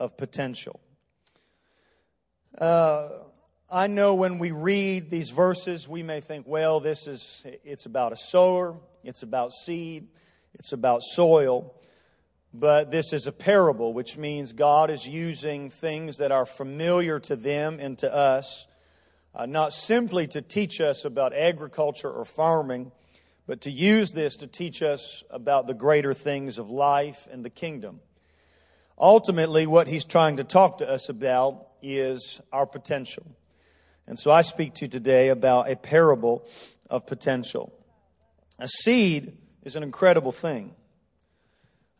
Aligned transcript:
of 0.00 0.16
potential. 0.16 0.80
Uh, 2.58 3.10
I 3.70 3.86
know 3.86 4.16
when 4.16 4.38
we 4.38 4.50
read 4.50 5.10
these 5.10 5.30
verses, 5.30 5.86
we 5.86 6.02
may 6.02 6.20
think, 6.20 6.48
well, 6.48 6.80
this 6.80 7.06
is, 7.06 7.44
it's 7.62 7.86
about 7.86 8.12
a 8.12 8.16
sower, 8.16 8.74
it's 9.04 9.22
about 9.22 9.52
seed, 9.52 10.08
it's 10.54 10.72
about 10.72 11.02
soil. 11.02 11.74
But 12.52 12.90
this 12.90 13.12
is 13.12 13.28
a 13.28 13.32
parable, 13.32 13.92
which 13.92 14.16
means 14.16 14.52
God 14.52 14.90
is 14.90 15.06
using 15.06 15.70
things 15.70 16.16
that 16.16 16.32
are 16.32 16.46
familiar 16.46 17.20
to 17.20 17.36
them 17.36 17.78
and 17.78 17.96
to 17.98 18.12
us, 18.12 18.66
uh, 19.32 19.46
not 19.46 19.72
simply 19.72 20.26
to 20.28 20.42
teach 20.42 20.80
us 20.80 21.04
about 21.04 21.32
agriculture 21.32 22.10
or 22.10 22.24
farming, 22.24 22.90
but 23.46 23.60
to 23.60 23.70
use 23.70 24.10
this 24.10 24.36
to 24.38 24.48
teach 24.48 24.82
us 24.82 25.22
about 25.30 25.68
the 25.68 25.74
greater 25.74 26.12
things 26.12 26.58
of 26.58 26.70
life 26.70 27.28
and 27.30 27.44
the 27.44 27.50
kingdom. 27.50 28.00
Ultimately, 29.00 29.66
what 29.66 29.88
he's 29.88 30.04
trying 30.04 30.36
to 30.36 30.44
talk 30.44 30.78
to 30.78 30.88
us 30.88 31.08
about 31.08 31.68
is 31.80 32.38
our 32.52 32.66
potential. 32.66 33.24
And 34.06 34.18
so 34.18 34.30
I 34.30 34.42
speak 34.42 34.74
to 34.74 34.84
you 34.84 34.90
today 34.90 35.30
about 35.30 35.70
a 35.70 35.76
parable 35.76 36.46
of 36.90 37.06
potential. 37.06 37.72
A 38.58 38.68
seed 38.68 39.38
is 39.62 39.74
an 39.74 39.82
incredible 39.82 40.32
thing. 40.32 40.74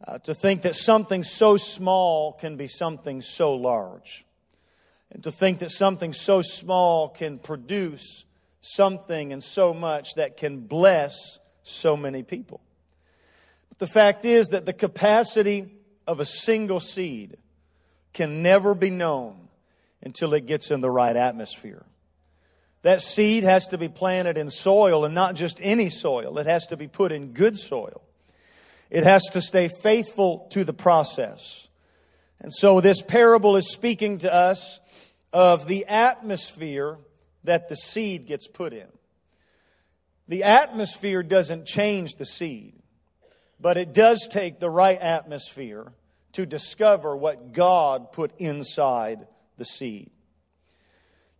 Uh, 0.07 0.19
to 0.19 0.35
think 0.35 0.63
that 0.63 0.75
something 0.75 1.23
so 1.23 1.57
small 1.57 2.35
can 2.35 2.57
be 2.59 2.67
something 2.67 3.23
so 3.23 3.55
large. 3.55 4.27
And 5.11 5.23
to 5.25 5.33
think 5.33 5.61
that 5.61 5.71
something 5.71 6.13
so 6.13 6.43
small 6.43 7.09
can 7.09 7.39
produce 7.39 8.25
something 8.61 9.33
and 9.33 9.43
so 9.43 9.73
much 9.73 10.15
that 10.17 10.37
can 10.37 10.61
bless 10.61 11.39
so 11.63 11.97
many 11.97 12.23
people. 12.23 12.61
But 13.71 13.79
the 13.79 13.87
fact 13.87 14.27
is 14.27 14.49
that 14.49 14.67
the 14.67 14.75
capacity 14.75 15.80
of 16.11 16.19
a 16.19 16.25
single 16.25 16.81
seed 16.81 17.37
can 18.13 18.43
never 18.43 18.75
be 18.75 18.91
known 18.91 19.49
until 20.03 20.35
it 20.35 20.45
gets 20.45 20.73
in 20.73 20.81
the 20.81 20.91
right 20.91 21.15
atmosphere. 21.15 21.87
That 22.83 23.01
seed 23.01 23.45
has 23.45 23.69
to 23.69 23.79
be 23.79 23.89
planted 23.89 24.37
in 24.37 24.51
soil 24.51 25.05
and 25.05 25.15
not 25.15 25.37
just 25.37 25.61
any 25.63 25.89
soil. 25.89 26.37
It 26.39 26.47
has 26.47 26.67
to 26.67 26.77
be 26.77 26.89
put 26.89 27.13
in 27.13 27.33
good 27.33 27.57
soil. 27.57 28.03
It 28.91 29.05
has 29.05 29.23
to 29.35 29.41
stay 29.41 29.69
faithful 29.69 30.49
to 30.51 30.65
the 30.65 30.73
process. 30.73 31.69
And 32.41 32.53
so 32.53 32.81
this 32.81 33.03
parable 33.03 33.55
is 33.55 33.71
speaking 33.71 34.19
to 34.19 34.35
us 34.35 34.81
of 35.33 35.69
the 35.69 35.87
atmosphere 35.87 36.99
that 37.45 37.69
the 37.69 37.77
seed 37.77 38.27
gets 38.27 38.49
put 38.49 38.73
in. 38.73 38.89
The 40.27 40.43
atmosphere 40.43 41.23
doesn't 41.23 41.67
change 41.67 42.15
the 42.17 42.27
seed, 42.27 42.75
but 43.61 43.77
it 43.77 43.93
does 43.95 44.27
take 44.29 44.59
the 44.59 44.71
right 44.71 45.01
atmosphere 45.01 45.93
to 46.33 46.47
discover 46.47 47.17
what 47.17 47.53
God 47.53 48.13
put 48.13 48.33
inside 48.39 49.27
the 49.57 49.65
seed. 49.65 50.11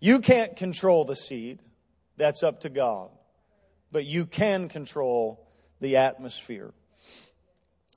You 0.01 0.21
can't 0.21 0.57
control 0.57 1.05
the 1.05 1.17
seed, 1.17 1.61
that's 2.17 2.43
up 2.43 2.61
to 2.61 2.69
God, 2.69 3.11
but 3.93 4.07
you 4.07 4.27
can 4.27 4.69
control 4.69 5.47
the 5.81 5.97
atmosphere. 5.97 6.73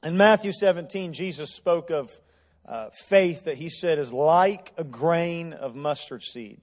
In 0.03 0.17
Matthew 0.17 0.51
17, 0.51 1.13
Jesus 1.13 1.53
spoke 1.53 1.89
of 1.89 2.11
uh, 2.65 2.89
faith 3.07 3.45
that 3.45 3.55
he 3.55 3.69
said 3.69 3.99
is 3.99 4.11
like 4.13 4.73
a 4.77 4.83
grain 4.83 5.53
of 5.53 5.75
mustard 5.75 6.23
seed. 6.23 6.59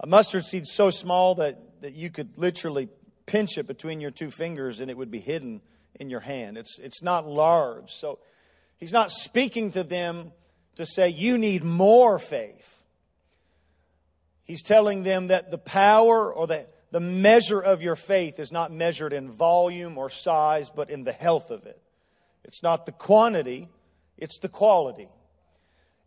A 0.00 0.06
mustard 0.06 0.44
seed 0.44 0.66
so 0.66 0.90
small 0.90 1.36
that, 1.36 1.58
that 1.82 1.94
you 1.94 2.10
could 2.10 2.36
literally 2.36 2.88
pinch 3.24 3.58
it 3.58 3.66
between 3.66 4.00
your 4.00 4.10
two 4.10 4.30
fingers 4.30 4.80
and 4.80 4.90
it 4.90 4.96
would 4.96 5.10
be 5.10 5.20
hidden 5.20 5.60
in 5.94 6.10
your 6.10 6.20
hand. 6.20 6.58
It's, 6.58 6.78
it's 6.78 7.02
not 7.02 7.26
large. 7.26 7.92
So 7.92 8.18
he's 8.78 8.92
not 8.92 9.10
speaking 9.10 9.70
to 9.72 9.82
them 9.82 10.32
to 10.76 10.86
say, 10.86 11.08
you 11.08 11.38
need 11.38 11.64
more 11.64 12.18
faith. 12.18 12.84
He's 14.44 14.62
telling 14.62 15.02
them 15.02 15.28
that 15.28 15.50
the 15.50 15.58
power 15.58 16.32
or 16.32 16.46
the, 16.46 16.66
the 16.92 17.00
measure 17.00 17.60
of 17.60 17.82
your 17.82 17.96
faith 17.96 18.38
is 18.38 18.52
not 18.52 18.72
measured 18.72 19.12
in 19.12 19.30
volume 19.30 19.98
or 19.98 20.08
size, 20.08 20.70
but 20.70 20.88
in 20.90 21.04
the 21.04 21.12
health 21.12 21.50
of 21.50 21.66
it. 21.66 21.80
It's 22.44 22.62
not 22.62 22.86
the 22.86 22.92
quantity, 22.92 23.68
it's 24.16 24.38
the 24.38 24.48
quality. 24.48 25.08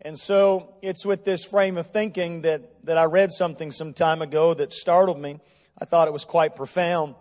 And 0.02 0.18
so 0.18 0.76
it's 0.82 1.06
with 1.06 1.26
this 1.26 1.44
frame 1.44 1.78
of 1.78 1.88
thinking 1.88 2.44
that, 2.44 2.86
that 2.86 2.98
I 2.98 3.06
read 3.06 3.32
something 3.32 3.72
some 3.72 3.94
time 3.94 4.22
ago 4.22 4.54
that 4.54 4.72
startled 4.72 5.20
me. 5.20 5.40
I 5.78 5.84
thought 5.84 6.08
it 6.08 6.14
was 6.14 6.24
quite 6.24 6.56
profound. 6.56 7.16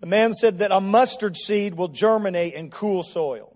The 0.00 0.06
man 0.06 0.34
said 0.34 0.58
that 0.58 0.72
a 0.72 0.80
mustard 0.80 1.36
seed 1.36 1.74
will 1.74 1.88
germinate 1.88 2.52
in 2.54 2.70
cool 2.70 3.02
soil. 3.02 3.51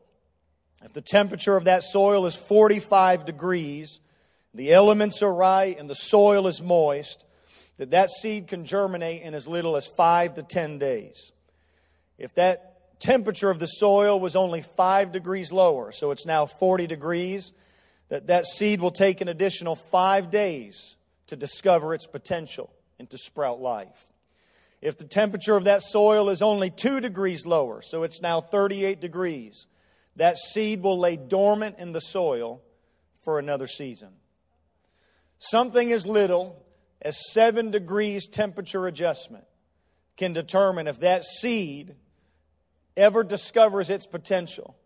If 0.86 0.92
the 0.92 1.02
temperature 1.02 1.56
of 1.56 1.64
that 1.64 1.82
soil 1.82 2.26
is 2.26 2.36
45 2.36 3.24
degrees, 3.24 3.98
the 4.54 4.72
elements 4.72 5.20
are 5.20 5.34
right 5.34 5.76
and 5.76 5.90
the 5.90 5.96
soil 5.96 6.46
is 6.46 6.62
moist, 6.62 7.24
that 7.76 7.90
that 7.90 8.08
seed 8.08 8.46
can 8.46 8.64
germinate 8.64 9.22
in 9.22 9.34
as 9.34 9.48
little 9.48 9.74
as 9.74 9.88
5 9.96 10.34
to 10.34 10.44
10 10.44 10.78
days. 10.78 11.32
If 12.18 12.36
that 12.36 13.00
temperature 13.00 13.50
of 13.50 13.58
the 13.58 13.66
soil 13.66 14.20
was 14.20 14.36
only 14.36 14.62
five 14.62 15.10
degrees 15.10 15.50
lower, 15.50 15.90
so 15.90 16.12
it's 16.12 16.24
now 16.24 16.46
40 16.46 16.86
degrees, 16.86 17.50
that 18.08 18.28
that 18.28 18.46
seed 18.46 18.80
will 18.80 18.92
take 18.92 19.20
an 19.20 19.26
additional 19.26 19.74
five 19.74 20.30
days 20.30 20.94
to 21.26 21.34
discover 21.34 21.94
its 21.94 22.06
potential 22.06 22.70
and 23.00 23.10
to 23.10 23.18
sprout 23.18 23.60
life. 23.60 24.06
If 24.80 24.98
the 24.98 25.04
temperature 25.04 25.56
of 25.56 25.64
that 25.64 25.82
soil 25.82 26.28
is 26.28 26.42
only 26.42 26.70
two 26.70 27.00
degrees 27.00 27.44
lower, 27.44 27.82
so 27.82 28.04
it's 28.04 28.22
now 28.22 28.40
38 28.40 29.00
degrees, 29.00 29.66
that 30.16 30.38
seed 30.38 30.82
will 30.82 30.98
lay 30.98 31.16
dormant 31.16 31.76
in 31.78 31.92
the 31.92 32.00
soil 32.00 32.62
for 33.20 33.38
another 33.38 33.66
season. 33.66 34.08
Something 35.38 35.92
as 35.92 36.06
little 36.06 36.64
as 37.02 37.30
seven 37.32 37.70
degrees 37.70 38.26
temperature 38.26 38.86
adjustment 38.86 39.44
can 40.16 40.32
determine 40.32 40.88
if 40.88 41.00
that 41.00 41.24
seed 41.24 41.94
ever 42.96 43.22
discovers 43.22 43.90
its 43.90 44.06
potential 44.06 44.76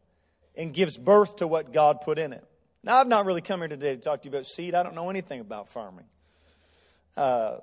and 0.56 0.74
gives 0.74 0.96
birth 0.96 1.36
to 1.36 1.46
what 1.46 1.72
God 1.72 2.00
put 2.00 2.18
in 2.18 2.32
it. 2.32 2.44
Now, 2.82 2.96
I've 2.96 3.06
not 3.06 3.26
really 3.26 3.42
come 3.42 3.60
here 3.60 3.68
today 3.68 3.94
to 3.94 4.00
talk 4.00 4.22
to 4.22 4.28
you 4.28 4.34
about 4.34 4.46
seed. 4.46 4.74
I 4.74 4.82
don't 4.82 4.94
know 4.94 5.10
anything 5.10 5.40
about 5.40 5.68
farming. 5.68 6.06
Uh, 7.16 7.58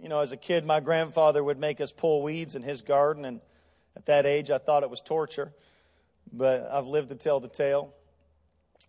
you 0.00 0.08
know, 0.08 0.20
as 0.20 0.32
a 0.32 0.36
kid, 0.36 0.64
my 0.64 0.80
grandfather 0.80 1.42
would 1.44 1.58
make 1.58 1.80
us 1.80 1.92
pull 1.92 2.22
weeds 2.22 2.54
in 2.54 2.62
his 2.62 2.80
garden, 2.80 3.24
and 3.24 3.40
at 3.96 4.06
that 4.06 4.24
age, 4.24 4.50
I 4.50 4.58
thought 4.58 4.82
it 4.82 4.88
was 4.88 5.00
torture. 5.00 5.52
But 6.32 6.68
I've 6.70 6.86
lived 6.86 7.08
to 7.08 7.14
tell 7.14 7.40
the 7.40 7.48
tale. 7.48 7.92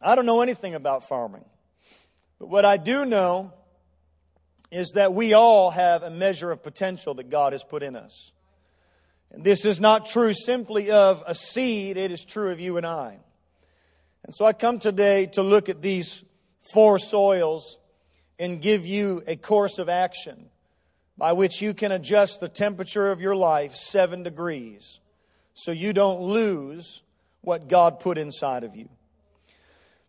I 0.02 0.16
don't 0.16 0.26
know 0.26 0.42
anything 0.42 0.76
about 0.76 1.08
farming. 1.08 1.46
But 2.40 2.50
what 2.50 2.66
I 2.66 2.78
do 2.78 3.06
know 3.06 3.54
is 4.72 4.94
that 4.96 5.14
we 5.14 5.34
all 5.34 5.70
have 5.72 6.02
a 6.02 6.10
measure 6.10 6.52
of 6.52 6.64
potential 6.64 7.14
that 7.16 7.30
God 7.30 7.54
has 7.54 7.64
put 7.64 7.84
in 7.84 7.96
us. 7.96 8.32
And 9.32 9.44
this 9.44 9.66
is 9.66 9.80
not 9.80 10.08
true 10.08 10.34
simply 10.34 10.92
of 10.92 11.24
a 11.26 11.36
seed, 11.36 11.98
it 11.98 12.12
is 12.12 12.24
true 12.24 12.52
of 12.52 12.60
you 12.60 12.78
and 12.78 12.86
I. 12.86 13.18
And 14.24 14.36
so 14.36 14.46
I 14.46 14.54
come 14.54 14.80
today 14.80 15.28
to 15.28 15.42
look 15.42 15.70
at 15.70 15.82
these 15.82 16.24
four 16.74 17.00
soils 17.00 17.78
and 18.40 18.62
give 18.62 18.86
you 18.86 19.24
a 19.28 19.36
course 19.36 19.78
of 19.78 19.90
action 19.90 20.50
by 21.18 21.34
which 21.34 21.62
you 21.62 21.74
can 21.74 21.92
adjust 21.92 22.40
the 22.40 22.50
temperature 22.50 23.12
of 23.12 23.22
your 23.22 23.36
life 23.36 23.76
seven 23.76 24.24
degrees 24.24 25.00
so 25.54 25.72
you 25.72 25.94
don't 25.94 26.22
lose 26.22 27.04
what 27.42 27.68
God 27.68 28.00
put 28.00 28.18
inside 28.18 28.64
of 28.64 28.76
you. 28.76 28.90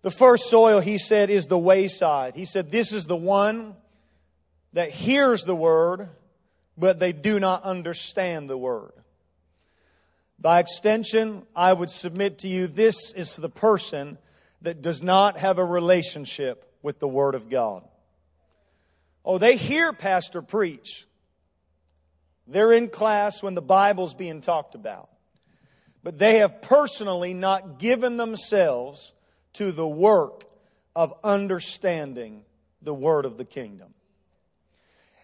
The 0.02 0.10
first 0.10 0.50
soil, 0.50 0.80
he 0.80 0.98
said, 0.98 1.30
is 1.30 1.46
the 1.46 1.58
wayside. 1.58 2.34
He 2.34 2.44
said, 2.44 2.70
This 2.70 2.92
is 2.92 3.06
the 3.06 3.16
one 3.16 3.74
that 4.72 4.90
hears 4.90 5.44
the 5.44 5.54
word, 5.54 6.08
but 6.76 6.98
they 6.98 7.12
do 7.12 7.38
not 7.38 7.62
understand 7.62 8.50
the 8.50 8.58
word. 8.58 8.92
By 10.42 10.58
extension, 10.58 11.46
I 11.54 11.72
would 11.72 11.88
submit 11.88 12.38
to 12.38 12.48
you 12.48 12.66
this 12.66 13.12
is 13.14 13.36
the 13.36 13.48
person 13.48 14.18
that 14.62 14.82
does 14.82 15.00
not 15.00 15.38
have 15.38 15.58
a 15.58 15.64
relationship 15.64 16.68
with 16.82 16.98
the 16.98 17.06
Word 17.06 17.36
of 17.36 17.48
God. 17.48 17.84
Oh, 19.24 19.38
they 19.38 19.56
hear 19.56 19.92
Pastor 19.92 20.42
preach. 20.42 21.06
They're 22.48 22.72
in 22.72 22.88
class 22.88 23.40
when 23.40 23.54
the 23.54 23.62
Bible's 23.62 24.14
being 24.14 24.40
talked 24.40 24.74
about. 24.74 25.10
But 26.02 26.18
they 26.18 26.38
have 26.38 26.62
personally 26.62 27.34
not 27.34 27.78
given 27.78 28.16
themselves 28.16 29.12
to 29.54 29.72
the 29.72 29.86
work 29.86 30.44
of 30.96 31.14
understanding 31.22 32.44
the 32.80 32.94
Word 32.94 33.24
of 33.24 33.36
the 33.36 33.44
kingdom. 33.44 33.94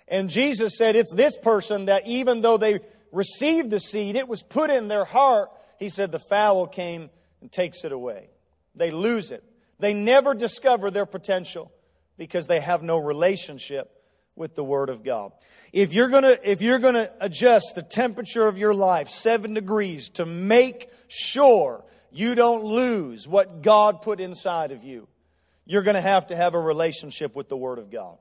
And 0.06 0.30
Jesus 0.30 0.76
said 0.78 0.96
it's 0.96 1.12
this 1.12 1.36
person 1.36 1.86
that 1.86 2.06
even 2.06 2.40
though 2.40 2.56
they 2.56 2.80
received 3.12 3.70
the 3.70 3.80
seed, 3.80 4.16
it 4.16 4.28
was 4.28 4.42
put 4.42 4.70
in 4.70 4.88
their 4.88 5.04
heart. 5.04 5.50
He 5.78 5.88
said 5.88 6.12
the 6.12 6.18
fowl 6.18 6.66
came 6.66 7.10
and 7.40 7.50
takes 7.50 7.84
it 7.84 7.92
away. 7.92 8.30
They 8.74 8.90
lose 8.90 9.30
it. 9.30 9.44
They 9.78 9.94
never 9.94 10.34
discover 10.34 10.90
their 10.90 11.06
potential 11.06 11.70
because 12.16 12.46
they 12.46 12.60
have 12.60 12.82
no 12.82 12.98
relationship 12.98 13.97
with 14.38 14.54
the 14.54 14.64
Word 14.64 14.88
of 14.88 15.02
God. 15.02 15.32
If 15.72 15.92
you're 15.92 16.08
gonna, 16.08 16.38
if 16.42 16.62
you're 16.62 16.78
gonna 16.78 17.10
adjust 17.20 17.74
the 17.74 17.82
temperature 17.82 18.46
of 18.46 18.56
your 18.56 18.72
life 18.72 19.08
seven 19.08 19.54
degrees 19.54 20.08
to 20.10 20.24
make 20.24 20.90
sure 21.08 21.84
you 22.10 22.34
don't 22.34 22.64
lose 22.64 23.28
what 23.28 23.62
God 23.62 24.02
put 24.02 24.20
inside 24.20 24.72
of 24.72 24.84
you, 24.84 25.08
you're 25.66 25.82
to 25.82 26.00
have 26.00 26.28
to 26.28 26.36
have 26.36 26.54
a 26.54 26.60
relationship 26.60 27.36
with 27.36 27.48
the 27.48 27.56
Word 27.56 27.78
of 27.78 27.90
God. 27.90 28.16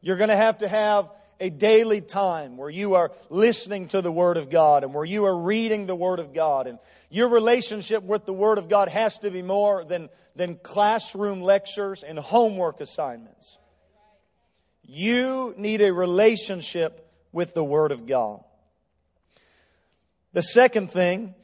You're 0.00 0.16
to 0.16 0.36
have 0.36 0.58
to 0.58 0.68
have 0.68 1.10
a 1.40 1.50
daily 1.50 2.00
time 2.00 2.56
where 2.56 2.70
you 2.70 2.94
are 2.94 3.12
listening 3.30 3.88
to 3.88 4.02
the 4.02 4.12
Word 4.12 4.36
of 4.36 4.50
God 4.50 4.84
and 4.84 4.92
where 4.92 5.04
you 5.04 5.24
are 5.26 5.36
reading 5.36 5.86
the 5.86 5.94
Word 5.94 6.18
of 6.18 6.32
God. 6.32 6.66
And 6.66 6.78
your 7.10 7.28
relationship 7.28 8.02
with 8.02 8.24
the 8.26 8.32
Word 8.32 8.58
of 8.58 8.68
God 8.68 8.88
has 8.88 9.18
to 9.20 9.30
be 9.30 9.42
more 9.42 9.84
than, 9.84 10.08
than 10.36 10.56
classroom 10.56 11.40
lectures 11.42 12.02
and 12.02 12.18
homework 12.18 12.80
assignments. 12.80 13.58
You 14.88 15.54
need 15.56 15.80
a 15.80 15.92
relationship 15.92 17.08
with 17.30 17.54
the 17.54 17.62
Word 17.62 17.92
of 17.92 18.06
God. 18.06 18.42
The 20.32 20.42
second 20.42 20.90
thing, 20.90 21.36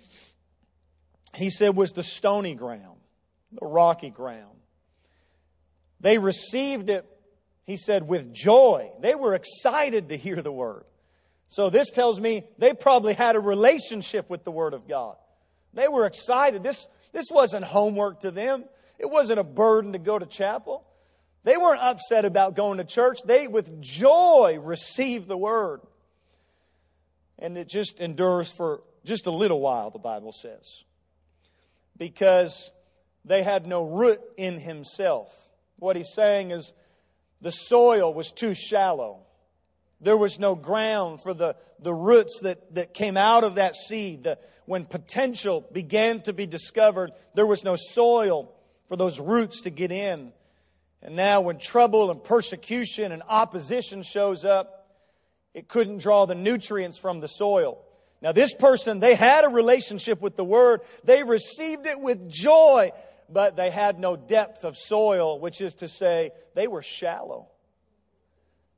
he 1.34 1.50
said, 1.50 1.76
was 1.76 1.92
the 1.92 2.02
stony 2.02 2.56
ground, 2.56 2.98
the 3.52 3.66
rocky 3.66 4.10
ground. 4.10 4.56
They 6.00 6.18
received 6.18 6.90
it 6.90 7.06
he 7.64 7.76
said, 7.76 8.06
with 8.06 8.32
joy. 8.32 8.90
They 9.00 9.14
were 9.14 9.34
excited 9.34 10.10
to 10.10 10.16
hear 10.16 10.42
the 10.42 10.52
word. 10.52 10.84
So 11.48 11.70
this 11.70 11.90
tells 11.90 12.20
me 12.20 12.44
they 12.58 12.74
probably 12.74 13.14
had 13.14 13.36
a 13.36 13.40
relationship 13.40 14.28
with 14.28 14.44
the 14.44 14.50
word 14.50 14.74
of 14.74 14.86
God. 14.86 15.16
They 15.72 15.88
were 15.88 16.06
excited. 16.06 16.62
This, 16.62 16.86
this 17.12 17.26
wasn't 17.30 17.64
homework 17.64 18.20
to 18.20 18.30
them. 18.30 18.64
It 18.98 19.06
wasn't 19.06 19.40
a 19.40 19.44
burden 19.44 19.92
to 19.92 19.98
go 19.98 20.18
to 20.18 20.26
chapel. 20.26 20.83
They 21.44 21.56
weren't 21.58 21.82
upset 21.82 22.24
about 22.24 22.56
going 22.56 22.78
to 22.78 22.84
church. 22.84 23.18
They, 23.24 23.46
with 23.46 23.80
joy, 23.80 24.58
received 24.60 25.28
the 25.28 25.36
word. 25.36 25.80
And 27.38 27.56
it 27.58 27.68
just 27.68 28.00
endures 28.00 28.50
for 28.50 28.82
just 29.04 29.26
a 29.26 29.30
little 29.30 29.60
while, 29.60 29.90
the 29.90 29.98
Bible 29.98 30.32
says. 30.32 30.84
Because 31.96 32.70
they 33.24 33.42
had 33.42 33.66
no 33.66 33.84
root 33.84 34.20
in 34.36 34.58
himself. 34.58 35.32
What 35.78 35.96
he's 35.96 36.12
saying 36.14 36.50
is, 36.50 36.72
the 37.42 37.50
soil 37.50 38.14
was 38.14 38.32
too 38.32 38.54
shallow. 38.54 39.20
There 40.00 40.16
was 40.16 40.38
no 40.38 40.54
ground 40.54 41.22
for 41.22 41.34
the, 41.34 41.56
the 41.78 41.92
roots 41.92 42.40
that, 42.42 42.74
that 42.74 42.94
came 42.94 43.18
out 43.18 43.44
of 43.44 43.56
that 43.56 43.76
seed. 43.76 44.24
The, 44.24 44.38
when 44.64 44.86
potential 44.86 45.66
began 45.72 46.22
to 46.22 46.32
be 46.32 46.46
discovered, 46.46 47.12
there 47.34 47.46
was 47.46 47.64
no 47.64 47.76
soil 47.76 48.54
for 48.88 48.96
those 48.96 49.20
roots 49.20 49.62
to 49.62 49.70
get 49.70 49.92
in. 49.92 50.32
And 51.04 51.16
now, 51.16 51.42
when 51.42 51.58
trouble 51.58 52.10
and 52.10 52.22
persecution 52.22 53.12
and 53.12 53.22
opposition 53.28 54.02
shows 54.02 54.44
up, 54.44 54.88
it 55.52 55.68
couldn't 55.68 55.98
draw 55.98 56.24
the 56.24 56.34
nutrients 56.34 56.98
from 56.98 57.20
the 57.20 57.28
soil. 57.28 57.84
Now, 58.22 58.32
this 58.32 58.54
person, 58.54 59.00
they 59.00 59.14
had 59.14 59.44
a 59.44 59.48
relationship 59.48 60.22
with 60.22 60.34
the 60.34 60.44
Word. 60.44 60.80
They 61.04 61.22
received 61.22 61.86
it 61.86 62.00
with 62.00 62.30
joy 62.30 62.90
but 63.28 63.56
they 63.56 63.70
had 63.70 63.98
no 63.98 64.16
depth 64.16 64.64
of 64.64 64.76
soil, 64.76 65.38
which 65.38 65.60
is 65.60 65.74
to 65.74 65.88
say, 65.88 66.32
they 66.54 66.66
were 66.66 66.82
shallow. 66.82 67.48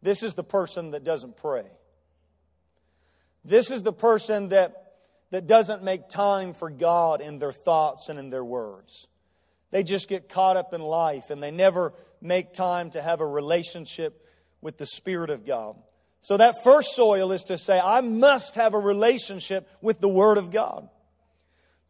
This 0.02 0.22
is 0.22 0.34
the 0.34 0.44
person 0.44 0.92
that 0.92 1.04
doesn't 1.04 1.36
pray. 1.36 1.66
This 3.44 3.70
is 3.70 3.82
the 3.82 3.92
person 3.92 4.48
that, 4.48 4.94
that 5.30 5.46
doesn't 5.46 5.82
make 5.82 6.08
time 6.08 6.52
for 6.52 6.70
God 6.70 7.20
in 7.20 7.38
their 7.38 7.52
thoughts 7.52 8.08
and 8.08 8.18
in 8.18 8.30
their 8.30 8.44
words. 8.44 9.08
They 9.70 9.82
just 9.82 10.08
get 10.08 10.28
caught 10.28 10.56
up 10.56 10.72
in 10.72 10.80
life 10.80 11.30
and 11.30 11.42
they 11.42 11.50
never 11.50 11.92
make 12.20 12.52
time 12.52 12.90
to 12.90 13.02
have 13.02 13.20
a 13.20 13.26
relationship 13.26 14.24
with 14.60 14.78
the 14.78 14.86
Spirit 14.86 15.30
of 15.30 15.44
God. 15.44 15.76
So, 16.20 16.36
that 16.36 16.64
first 16.64 16.94
soil 16.96 17.30
is 17.30 17.44
to 17.44 17.58
say, 17.58 17.78
I 17.78 18.00
must 18.00 18.56
have 18.56 18.74
a 18.74 18.78
relationship 18.78 19.68
with 19.80 20.00
the 20.00 20.08
Word 20.08 20.38
of 20.38 20.50
God. 20.50 20.88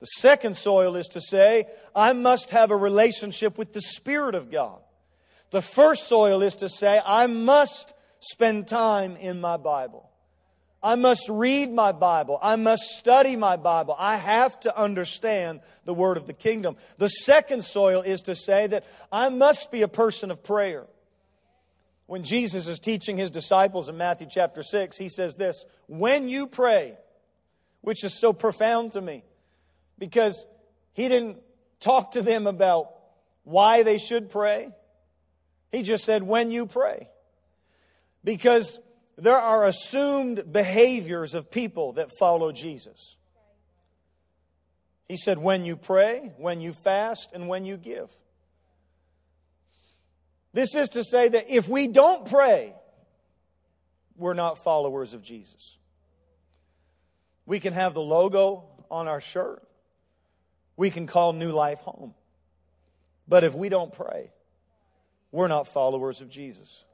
The 0.00 0.06
second 0.06 0.56
soil 0.56 0.94
is 0.96 1.06
to 1.08 1.20
say, 1.20 1.66
I 1.94 2.12
must 2.12 2.50
have 2.50 2.70
a 2.70 2.76
relationship 2.76 3.56
with 3.56 3.72
the 3.72 3.80
Spirit 3.80 4.34
of 4.34 4.50
God. 4.50 4.80
The 5.52 5.62
first 5.62 6.06
soil 6.06 6.42
is 6.42 6.56
to 6.56 6.68
say, 6.68 7.00
I 7.04 7.26
must 7.28 7.94
spend 8.18 8.68
time 8.68 9.16
in 9.16 9.40
my 9.40 9.56
Bible. 9.56 10.10
I 10.82 10.94
must 10.94 11.28
read 11.28 11.72
my 11.72 11.92
Bible. 11.92 12.38
I 12.40 12.56
must 12.56 12.82
study 12.82 13.34
my 13.34 13.56
Bible. 13.56 13.96
I 13.98 14.16
have 14.16 14.58
to 14.60 14.78
understand 14.78 15.60
the 15.84 15.94
word 15.94 16.16
of 16.16 16.26
the 16.26 16.32
kingdom. 16.32 16.76
The 16.98 17.08
second 17.08 17.64
soil 17.64 18.02
is 18.02 18.22
to 18.22 18.36
say 18.36 18.66
that 18.68 18.84
I 19.10 19.28
must 19.28 19.72
be 19.72 19.82
a 19.82 19.88
person 19.88 20.30
of 20.30 20.44
prayer. 20.44 20.86
When 22.06 22.22
Jesus 22.22 22.68
is 22.68 22.78
teaching 22.78 23.16
his 23.16 23.32
disciples 23.32 23.88
in 23.88 23.96
Matthew 23.96 24.28
chapter 24.30 24.62
6, 24.62 24.96
he 24.96 25.08
says 25.08 25.34
this 25.34 25.64
When 25.88 26.28
you 26.28 26.46
pray, 26.46 26.96
which 27.80 28.04
is 28.04 28.18
so 28.18 28.32
profound 28.32 28.92
to 28.92 29.00
me, 29.00 29.24
because 29.98 30.46
he 30.92 31.08
didn't 31.08 31.38
talk 31.80 32.12
to 32.12 32.22
them 32.22 32.46
about 32.46 32.92
why 33.44 33.82
they 33.82 33.98
should 33.98 34.30
pray. 34.30 34.70
He 35.70 35.82
just 35.82 36.04
said, 36.04 36.22
when 36.22 36.50
you 36.50 36.66
pray. 36.66 37.08
Because 38.24 38.80
there 39.16 39.36
are 39.36 39.64
assumed 39.64 40.52
behaviors 40.52 41.34
of 41.34 41.50
people 41.50 41.94
that 41.94 42.10
follow 42.18 42.52
Jesus. 42.52 43.16
He 45.08 45.16
said, 45.16 45.38
when 45.38 45.64
you 45.64 45.76
pray, 45.76 46.32
when 46.36 46.60
you 46.60 46.72
fast, 46.72 47.30
and 47.32 47.48
when 47.48 47.64
you 47.64 47.76
give. 47.76 48.10
This 50.52 50.74
is 50.74 50.90
to 50.90 51.04
say 51.04 51.28
that 51.28 51.50
if 51.50 51.68
we 51.68 51.86
don't 51.86 52.28
pray, 52.28 52.74
we're 54.16 54.34
not 54.34 54.62
followers 54.62 55.14
of 55.14 55.22
Jesus. 55.22 55.76
We 57.44 57.60
can 57.60 57.72
have 57.72 57.94
the 57.94 58.00
logo 58.00 58.64
on 58.90 59.06
our 59.06 59.20
shirt 59.20 59.66
we 60.76 60.90
can 60.90 61.06
call 61.06 61.32
New 61.32 61.52
Life 61.52 61.80
home. 61.80 62.14
But 63.26 63.44
if 63.44 63.54
we 63.54 63.68
don't 63.68 63.92
pray, 63.92 64.30
we're 65.32 65.48
not 65.48 65.66
followers 65.66 66.20
of 66.20 66.28
Jesus. 66.28 66.84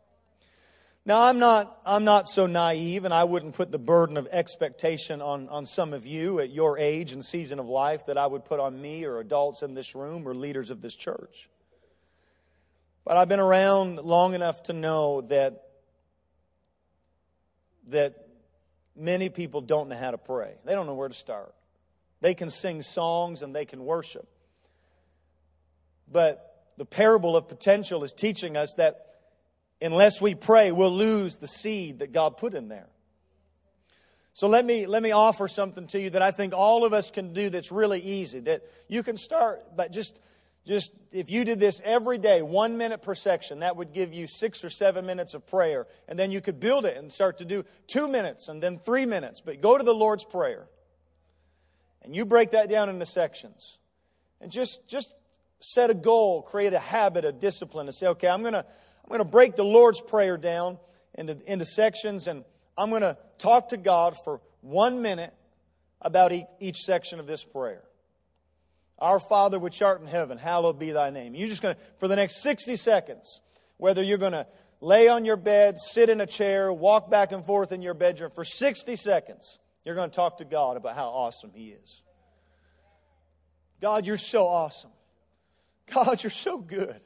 Now, 1.04 1.24
I'm 1.24 1.40
not, 1.40 1.80
I'm 1.84 2.04
not 2.04 2.28
so 2.28 2.46
naive, 2.46 3.04
and 3.04 3.12
I 3.12 3.24
wouldn't 3.24 3.56
put 3.56 3.72
the 3.72 3.78
burden 3.78 4.16
of 4.16 4.28
expectation 4.30 5.20
on, 5.20 5.48
on 5.48 5.66
some 5.66 5.92
of 5.92 6.06
you 6.06 6.38
at 6.38 6.50
your 6.50 6.78
age 6.78 7.10
and 7.10 7.24
season 7.24 7.58
of 7.58 7.66
life 7.66 8.06
that 8.06 8.16
I 8.16 8.26
would 8.26 8.44
put 8.44 8.60
on 8.60 8.80
me 8.80 9.04
or 9.04 9.18
adults 9.18 9.62
in 9.62 9.74
this 9.74 9.96
room 9.96 10.28
or 10.28 10.34
leaders 10.34 10.70
of 10.70 10.80
this 10.80 10.94
church. 10.94 11.48
But 13.04 13.16
I've 13.16 13.28
been 13.28 13.40
around 13.40 13.96
long 13.96 14.34
enough 14.34 14.62
to 14.64 14.72
know 14.72 15.22
that, 15.22 15.64
that 17.88 18.28
many 18.94 19.28
people 19.28 19.60
don't 19.60 19.88
know 19.88 19.96
how 19.96 20.12
to 20.12 20.18
pray. 20.18 20.54
They 20.64 20.72
don't 20.72 20.86
know 20.86 20.94
where 20.94 21.08
to 21.08 21.14
start. 21.14 21.52
They 22.20 22.34
can 22.34 22.48
sing 22.48 22.80
songs 22.80 23.42
and 23.42 23.52
they 23.52 23.64
can 23.64 23.84
worship. 23.84 24.28
But 26.06 26.64
the 26.76 26.84
parable 26.84 27.36
of 27.36 27.48
potential 27.48 28.04
is 28.04 28.12
teaching 28.12 28.56
us 28.56 28.74
that 28.74 29.11
unless 29.82 30.20
we 30.20 30.34
pray, 30.34 30.72
we'll 30.72 30.94
lose 30.94 31.36
the 31.36 31.46
seed 31.46 31.98
that 31.98 32.12
God 32.12 32.36
put 32.36 32.54
in 32.54 32.68
there. 32.68 32.86
So 34.34 34.46
let 34.46 34.64
me, 34.64 34.86
let 34.86 35.02
me 35.02 35.10
offer 35.10 35.46
something 35.46 35.86
to 35.88 36.00
you 36.00 36.10
that 36.10 36.22
I 36.22 36.30
think 36.30 36.54
all 36.54 36.84
of 36.84 36.92
us 36.92 37.10
can 37.10 37.34
do 37.34 37.50
that's 37.50 37.70
really 37.70 38.00
easy. 38.00 38.40
That 38.40 38.62
you 38.88 39.02
can 39.02 39.16
start, 39.18 39.76
but 39.76 39.92
just, 39.92 40.20
just 40.66 40.92
if 41.10 41.30
you 41.30 41.44
did 41.44 41.60
this 41.60 41.82
every 41.84 42.16
day, 42.16 42.40
one 42.40 42.78
minute 42.78 43.02
per 43.02 43.14
section, 43.14 43.60
that 43.60 43.76
would 43.76 43.92
give 43.92 44.14
you 44.14 44.26
six 44.26 44.64
or 44.64 44.70
seven 44.70 45.04
minutes 45.04 45.34
of 45.34 45.46
prayer. 45.46 45.86
And 46.08 46.18
then 46.18 46.30
you 46.30 46.40
could 46.40 46.60
build 46.60 46.86
it 46.86 46.96
and 46.96 47.12
start 47.12 47.38
to 47.38 47.44
do 47.44 47.64
two 47.86 48.08
minutes 48.08 48.48
and 48.48 48.62
then 48.62 48.78
three 48.78 49.04
minutes. 49.04 49.42
But 49.42 49.60
go 49.60 49.76
to 49.76 49.84
the 49.84 49.94
Lord's 49.94 50.24
Prayer. 50.24 50.66
And 52.00 52.16
you 52.16 52.24
break 52.24 52.52
that 52.52 52.70
down 52.70 52.88
into 52.88 53.06
sections. 53.06 53.76
And 54.40 54.50
just, 54.50 54.88
just 54.88 55.14
set 55.60 55.90
a 55.90 55.94
goal, 55.94 56.42
create 56.42 56.72
a 56.72 56.78
habit, 56.78 57.24
a 57.24 57.32
discipline, 57.32 57.86
and 57.86 57.94
say, 57.94 58.06
okay, 58.08 58.28
I'm 58.28 58.40
going 58.40 58.54
to 58.54 58.64
I'm 59.04 59.08
going 59.08 59.18
to 59.18 59.24
break 59.24 59.56
the 59.56 59.64
Lord's 59.64 60.00
Prayer 60.00 60.36
down 60.36 60.78
into, 61.14 61.38
into 61.50 61.64
sections, 61.64 62.26
and 62.26 62.44
I'm 62.76 62.90
going 62.90 63.02
to 63.02 63.16
talk 63.38 63.70
to 63.70 63.76
God 63.76 64.16
for 64.24 64.40
one 64.60 65.02
minute 65.02 65.34
about 66.00 66.32
each, 66.32 66.46
each 66.60 66.78
section 66.78 67.20
of 67.20 67.26
this 67.26 67.44
prayer. 67.44 67.82
Our 68.98 69.18
Father 69.18 69.58
which 69.58 69.82
art 69.82 70.00
in 70.00 70.06
heaven, 70.06 70.38
hallowed 70.38 70.78
be 70.78 70.92
thy 70.92 71.10
name. 71.10 71.34
You're 71.34 71.48
just 71.48 71.62
going 71.62 71.74
to, 71.74 71.80
for 71.98 72.08
the 72.08 72.16
next 72.16 72.42
60 72.42 72.76
seconds, 72.76 73.40
whether 73.76 74.02
you're 74.02 74.18
going 74.18 74.32
to 74.32 74.46
lay 74.80 75.08
on 75.08 75.24
your 75.24 75.36
bed, 75.36 75.76
sit 75.78 76.08
in 76.08 76.20
a 76.20 76.26
chair, 76.26 76.72
walk 76.72 77.10
back 77.10 77.32
and 77.32 77.44
forth 77.44 77.72
in 77.72 77.82
your 77.82 77.94
bedroom 77.94 78.30
for 78.34 78.44
60 78.44 78.96
seconds, 78.96 79.58
you're 79.84 79.94
going 79.94 80.10
to 80.10 80.14
talk 80.14 80.38
to 80.38 80.44
God 80.44 80.76
about 80.76 80.94
how 80.94 81.08
awesome 81.08 81.50
He 81.54 81.70
is. 81.70 82.02
God, 83.80 84.06
you're 84.06 84.16
so 84.16 84.46
awesome. 84.46 84.90
God, 85.92 86.22
you're 86.22 86.30
so 86.30 86.58
good. 86.58 87.04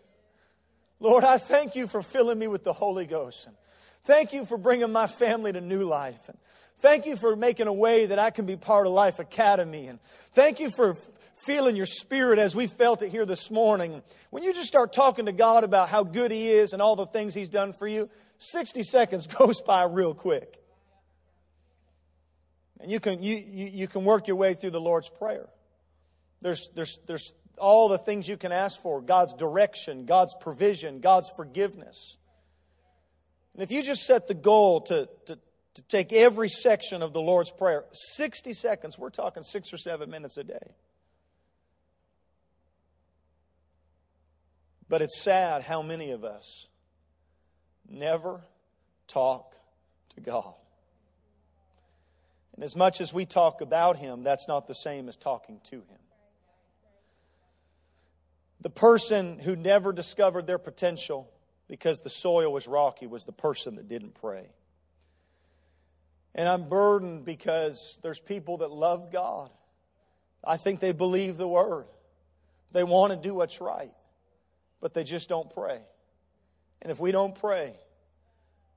Lord, 0.99 1.25
I 1.25 1.39
thank 1.39 1.77
you 1.77 1.87
for 1.87 2.03
filling 2.03 2.39
me 2.39 2.47
with 2.47 2.65
the 2.65 2.73
Holy 2.73 3.07
Ghost. 3.07 3.47
And 3.47 3.57
thank 4.05 4.33
you 4.33 4.45
for 4.45 4.57
bringing 4.57 4.93
my 4.93 5.07
family 5.07 5.53
to 5.53 5.61
new 5.61 5.85
life. 5.85 6.29
And 6.29 6.39
thank 6.79 7.07
you 7.07 7.17
for 7.17 7.37
making 7.37 7.67
a 7.67 7.73
way 7.73 8.07
that 8.07 8.19
I 8.19 8.31
can 8.31 8.47
be 8.47 8.57
part 8.57 8.87
of 8.87 8.93
Life 8.93 9.19
Academy. 9.19 9.89
And 9.89 10.01
thank 10.33 10.59
you 10.59 10.71
for 10.71 10.97
feeling 11.37 11.77
your 11.77 11.87
spirit 11.87 12.39
as 12.39 12.57
we 12.57 12.67
felt 12.67 13.03
it 13.03 13.11
here 13.11 13.27
this 13.27 13.51
morning. 13.51 14.03
When 14.31 14.43
you 14.43 14.55
just 14.55 14.69
start 14.69 14.93
talking 14.93 15.27
to 15.27 15.33
God 15.33 15.65
about 15.65 15.91
how 15.91 16.03
good 16.03 16.31
He 16.31 16.49
is 16.49 16.73
and 16.73 16.81
all 16.81 16.97
the 16.97 17.07
things 17.07 17.35
He's 17.35 17.51
done 17.51 17.75
for 17.75 17.87
you, 17.87 18.09
60 18.39 18.83
seconds 18.83 19.27
goes 19.39 19.61
by 19.61 19.85
real 19.85 20.15
quick. 20.15 20.63
And 22.81 22.91
you 22.91 23.01
can, 23.01 23.23
you, 23.23 23.37
you, 23.37 23.67
you 23.67 23.89
can 23.89 24.05
work 24.05 24.29
your 24.29 24.37
way 24.37 24.55
through 24.55 24.71
the 24.71 24.81
Lord's 24.81 25.09
Prayer. 25.09 25.47
There's, 26.43 26.69
there's, 26.75 26.99
there's 27.07 27.33
all 27.59 27.89
the 27.89 27.99
things 27.99 28.29
you 28.29 28.37
can 28.37 28.53
ask 28.53 28.81
for 28.81 29.01
God's 29.01 29.35
direction, 29.35 30.05
God's 30.05 30.35
provision, 30.41 31.01
God's 31.01 31.29
forgiveness. 31.37 32.17
And 33.55 33.63
if 33.63 33.71
you 33.71 33.83
just 33.83 34.05
set 34.05 34.29
the 34.29 34.35
goal 34.35 34.83
to, 34.83 35.09
to, 35.27 35.39
to 35.75 35.83
take 35.89 36.13
every 36.13 36.49
section 36.49 37.03
of 37.03 37.13
the 37.13 37.21
Lord's 37.21 37.51
Prayer, 37.51 37.85
60 37.93 38.53
seconds, 38.53 38.99
we're 38.99 39.11
talking 39.11 39.43
six 39.43 39.73
or 39.73 39.79
seven 39.79 40.11
minutes 40.11 40.37
a 40.37 40.45
day. 40.45 40.75
But 44.89 45.03
it's 45.03 45.21
sad 45.21 45.63
how 45.63 45.83
many 45.83 46.11
of 46.11 46.25
us 46.25 46.67
never 47.89 48.43
talk 49.09 49.55
to 50.15 50.21
God. 50.21 50.55
And 52.55 52.65
as 52.65 52.75
much 52.75 53.01
as 53.01 53.13
we 53.13 53.27
talk 53.27 53.61
about 53.61 53.97
Him, 53.97 54.23
that's 54.23 54.49
not 54.49 54.67
the 54.67 54.75
same 54.75 55.09
as 55.09 55.17
talking 55.17 55.61
to 55.71 55.77
Him. 55.77 55.99
The 58.61 58.71
person 58.71 59.39
who 59.39 59.55
never 59.57 59.93
discovered 59.93 60.47
their 60.47 60.59
potential 60.59 61.31
because 61.69 62.01
the 62.01 62.11
soil 62.11 62.53
was 62.53 62.67
rocky 62.67 63.07
was 63.07 63.25
the 63.25 63.33
person 63.33 63.77
that 63.77 63.89
didn't 63.89 64.15
pray. 64.15 64.49
And 66.35 66.49
I'm 66.49 66.69
burdened 66.69 67.25
because 67.25 67.99
there's 68.03 68.21
people 68.21 68.59
that 68.59 68.71
love 68.71 69.11
God. 69.11 69.51
I 70.45 70.57
think 70.57 70.81
they 70.81 70.93
believe 70.93 71.37
the 71.39 71.49
word. 71.49 71.87
They 72.73 72.85
want 72.85 73.13
to 73.13 73.17
do 73.17 73.35
what's 73.35 73.61
right, 73.61 73.93
but 74.81 74.95
they 74.95 75.03
just 75.03 75.29
don't 75.29 75.49
pray. 75.53 75.81
And 76.83 76.93
if 76.93 77.01
we 77.01 77.11
don't 77.11 77.35
pray, 77.35 77.75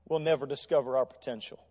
we'll 0.08 0.20
never 0.20 0.46
discover 0.46 0.96
our 0.96 1.04
potential. 1.04 1.62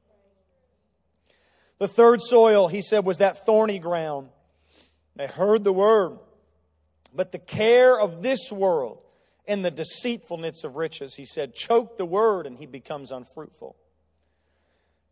The 1.80 1.88
third 1.88 2.22
soil, 2.22 2.68
he 2.68 2.82
said, 2.82 3.04
was 3.04 3.18
that 3.18 3.46
thorny 3.46 3.80
ground. 3.80 4.30
They 5.16 5.28
heard 5.28 5.64
the 5.64 5.74
word, 5.74 6.20
but 7.14 7.32
the 7.32 7.40
care 7.40 8.00
of 8.00 8.22
this 8.22 8.52
world 8.52 9.02
and 9.48 9.66
the 9.66 9.72
deceitfulness 9.72 10.64
of 10.64 10.76
riches, 10.76 11.16
he 11.16 11.26
said, 11.26 11.56
choke 11.56 11.98
the 11.98 12.06
word 12.06 12.46
and 12.46 12.58
he 12.58 12.66
becomes 12.66 13.12
unfruitful. 13.12 13.76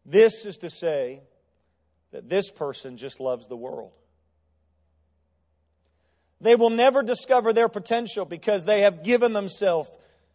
This 0.06 0.46
is 0.46 0.58
to 0.58 0.70
say 0.70 1.22
that 2.12 2.30
this 2.30 2.50
person 2.52 2.98
just 2.98 3.20
loves 3.20 3.48
the 3.48 3.58
world. 3.58 3.92
They 6.40 6.56
will 6.56 6.70
never 6.70 7.04
discover 7.04 7.52
their 7.52 7.68
potential 7.68 8.26
because 8.26 8.66
they 8.66 8.82
have 8.82 9.04
given 9.04 9.34
themselves 9.34 9.90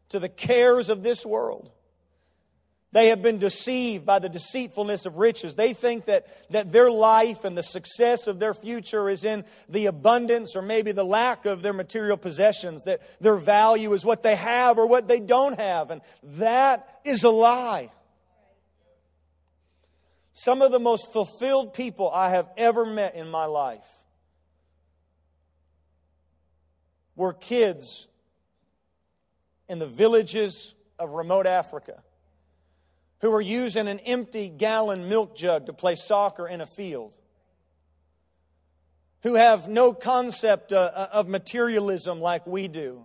to 0.08 0.18
the 0.18 0.28
cares 0.28 0.88
of 0.88 1.02
this 1.02 1.24
world. 1.24 1.70
They 2.92 3.08
have 3.08 3.22
been 3.22 3.38
deceived 3.38 4.04
by 4.04 4.18
the 4.18 4.28
deceitfulness 4.28 5.06
of 5.06 5.16
riches. 5.16 5.54
They 5.54 5.72
think 5.72 6.04
that, 6.04 6.26
that 6.50 6.72
their 6.72 6.90
life 6.90 7.44
and 7.44 7.56
the 7.56 7.62
success 7.62 8.26
of 8.26 8.38
their 8.38 8.52
future 8.52 9.08
is 9.08 9.24
in 9.24 9.44
the 9.66 9.86
abundance 9.86 10.54
or 10.54 10.60
maybe 10.60 10.92
the 10.92 11.04
lack 11.04 11.46
of 11.46 11.62
their 11.62 11.72
material 11.72 12.18
possessions, 12.18 12.84
that 12.84 13.00
their 13.18 13.36
value 13.36 13.92
is 13.94 14.04
what 14.04 14.22
they 14.22 14.36
have 14.36 14.78
or 14.78 14.86
what 14.86 15.08
they 15.08 15.20
don't 15.20 15.58
have. 15.58 15.90
And 15.90 16.02
that 16.22 17.00
is 17.02 17.24
a 17.24 17.30
lie. 17.30 17.88
Some 20.34 20.60
of 20.60 20.70
the 20.70 20.80
most 20.80 21.12
fulfilled 21.14 21.72
people 21.72 22.10
I 22.10 22.28
have 22.30 22.50
ever 22.58 22.84
met 22.84 23.14
in 23.14 23.30
my 23.30 23.46
life 23.46 23.88
were 27.16 27.32
kids 27.32 28.06
in 29.66 29.78
the 29.78 29.86
villages 29.86 30.74
of 30.98 31.10
remote 31.10 31.46
Africa 31.46 32.02
who 33.22 33.30
were 33.30 33.40
using 33.40 33.88
an 33.88 33.98
empty 34.00 34.50
gallon 34.50 35.08
milk 35.08 35.34
jug 35.34 35.66
to 35.66 35.72
play 35.72 35.94
soccer 35.94 36.46
in 36.46 36.60
a 36.60 36.66
field, 36.66 37.16
who 39.22 39.34
have 39.34 39.68
no 39.68 39.94
concept 39.94 40.72
uh, 40.72 40.90
uh, 40.94 41.08
of 41.12 41.28
materialism 41.28 42.20
like 42.20 42.46
we 42.46 42.68
do. 42.68 43.04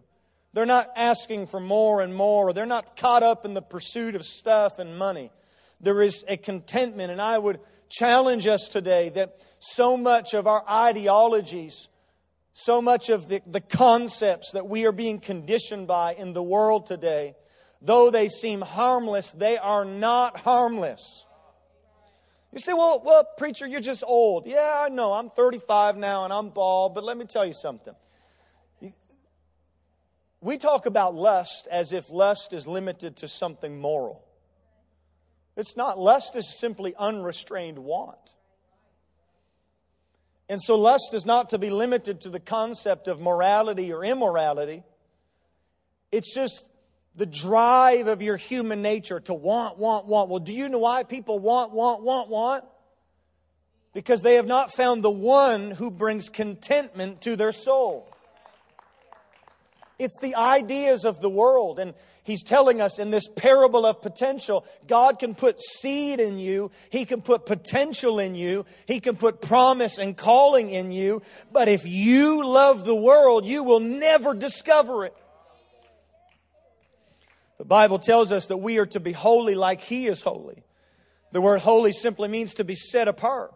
They're 0.51 0.65
not 0.65 0.89
asking 0.95 1.47
for 1.47 1.59
more 1.59 2.01
and 2.01 2.13
more, 2.13 2.49
or 2.49 2.53
they're 2.53 2.65
not 2.65 2.97
caught 2.97 3.23
up 3.23 3.45
in 3.45 3.53
the 3.53 3.61
pursuit 3.61 4.15
of 4.15 4.25
stuff 4.25 4.79
and 4.79 4.97
money 4.97 5.31
there 5.79 6.01
is 6.01 6.23
a 6.27 6.37
contentment. 6.37 7.11
And 7.11 7.21
I 7.21 7.37
would 7.37 7.59
challenge 7.89 8.47
us 8.47 8.67
today 8.67 9.09
that 9.09 9.39
so 9.59 9.97
much 9.97 10.33
of 10.33 10.47
our 10.47 10.63
ideologies, 10.69 11.87
so 12.53 12.81
much 12.81 13.09
of 13.09 13.27
the, 13.27 13.41
the 13.45 13.61
concepts 13.61 14.51
that 14.53 14.67
we 14.67 14.85
are 14.85 14.91
being 14.91 15.19
conditioned 15.19 15.87
by 15.87 16.13
in 16.13 16.33
the 16.33 16.43
world 16.43 16.85
today, 16.85 17.35
though 17.81 18.11
they 18.11 18.27
seem 18.27 18.61
harmless, 18.61 19.31
they 19.31 19.57
are 19.57 19.85
not 19.85 20.37
harmless. 20.37 21.25
You 22.53 22.59
say, 22.59 22.73
well, 22.73 23.01
well, 23.03 23.27
preacher, 23.37 23.67
you're 23.67 23.81
just 23.81 24.03
old. 24.05 24.47
Yeah, 24.47 24.83
I 24.85 24.89
know. 24.89 25.13
I'm 25.13 25.29
35 25.29 25.97
now 25.97 26.23
and 26.23 26.33
I'm 26.33 26.49
bald, 26.49 26.95
but 26.95 27.03
let 27.03 27.17
me 27.17 27.25
tell 27.25 27.45
you 27.45 27.53
something. 27.53 27.93
We 30.39 30.57
talk 30.57 30.85
about 30.85 31.15
lust 31.15 31.67
as 31.69 31.91
if 31.91 32.09
lust 32.09 32.53
is 32.53 32.67
limited 32.67 33.17
to 33.17 33.27
something 33.27 33.79
moral. 33.79 34.23
It's 35.55 35.75
not. 35.75 35.99
Lust 35.99 36.35
is 36.35 36.57
simply 36.57 36.93
unrestrained 36.97 37.79
want. 37.79 38.17
And 40.49 40.61
so, 40.61 40.75
lust 40.75 41.13
is 41.13 41.25
not 41.25 41.49
to 41.49 41.57
be 41.57 41.69
limited 41.69 42.21
to 42.21 42.29
the 42.29 42.39
concept 42.39 43.07
of 43.07 43.19
morality 43.19 43.91
or 43.91 44.05
immorality. 44.05 44.83
It's 46.11 46.33
just 46.33 46.69
the 47.17 47.25
drive 47.25 48.07
of 48.07 48.21
your 48.21 48.37
human 48.37 48.81
nature 48.81 49.19
to 49.21 49.33
want, 49.33 49.77
want, 49.77 50.05
want. 50.05 50.29
Well, 50.29 50.39
do 50.39 50.53
you 50.53 50.69
know 50.69 50.77
why 50.77 51.03
people 51.03 51.39
want, 51.39 51.73
want, 51.73 52.03
want, 52.03 52.29
want? 52.29 52.63
Because 53.93 54.21
they 54.21 54.35
have 54.35 54.45
not 54.45 54.71
found 54.71 55.03
the 55.03 55.09
one 55.09 55.71
who 55.71 55.89
brings 55.89 56.29
contentment 56.29 57.21
to 57.21 57.35
their 57.35 57.51
soul. 57.51 58.07
It's 59.97 60.19
the 60.19 60.35
ideas 60.35 61.05
of 61.05 61.19
the 61.21 61.29
world. 61.29 61.79
And 61.79 61.95
he's 62.23 62.43
telling 62.43 62.81
us 62.81 62.99
in 62.99 63.09
this 63.09 63.27
parable 63.27 63.87
of 63.87 63.99
potential, 64.03 64.63
God 64.85 65.17
can 65.17 65.33
put 65.33 65.59
seed 65.59 66.19
in 66.19 66.37
you. 66.37 66.69
He 66.91 67.03
can 67.03 67.23
put 67.23 67.47
potential 67.47 68.19
in 68.19 68.35
you. 68.35 68.67
He 68.85 68.99
can 68.99 69.15
put 69.15 69.41
promise 69.41 69.97
and 69.97 70.15
calling 70.15 70.69
in 70.69 70.91
you. 70.91 71.23
But 71.51 71.67
if 71.67 71.87
you 71.87 72.45
love 72.45 72.85
the 72.85 72.95
world, 72.95 73.47
you 73.47 73.63
will 73.63 73.79
never 73.79 74.35
discover 74.35 75.05
it. 75.05 75.15
The 77.57 77.65
Bible 77.65 77.99
tells 77.99 78.31
us 78.31 78.47
that 78.47 78.57
we 78.57 78.77
are 78.77 78.85
to 78.87 78.99
be 78.99 79.11
holy 79.11 79.55
like 79.55 79.81
he 79.81 80.07
is 80.07 80.21
holy. 80.21 80.63
The 81.31 81.41
word 81.41 81.59
holy 81.59 81.91
simply 81.91 82.27
means 82.27 82.55
to 82.55 82.63
be 82.63 82.75
set 82.75 83.07
apart. 83.07 83.53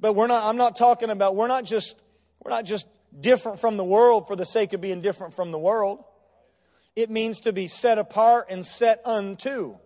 But 0.00 0.14
we're 0.14 0.26
not, 0.26 0.44
I'm 0.44 0.56
not 0.56 0.76
talking 0.76 1.10
about, 1.10 1.36
we're 1.36 1.48
not 1.48 1.64
just, 1.64 2.00
we're 2.42 2.50
not 2.50 2.64
just 2.64 2.86
different 3.18 3.60
from 3.60 3.76
the 3.76 3.84
world 3.84 4.26
for 4.26 4.36
the 4.36 4.46
sake 4.46 4.72
of 4.72 4.80
being 4.80 5.00
different 5.00 5.34
from 5.34 5.50
the 5.50 5.58
world. 5.58 6.04
It 6.94 7.10
means 7.10 7.40
to 7.40 7.52
be 7.52 7.68
set 7.68 7.98
apart 7.98 8.46
and 8.48 8.64
set 8.64 9.00
unto. 9.04 9.76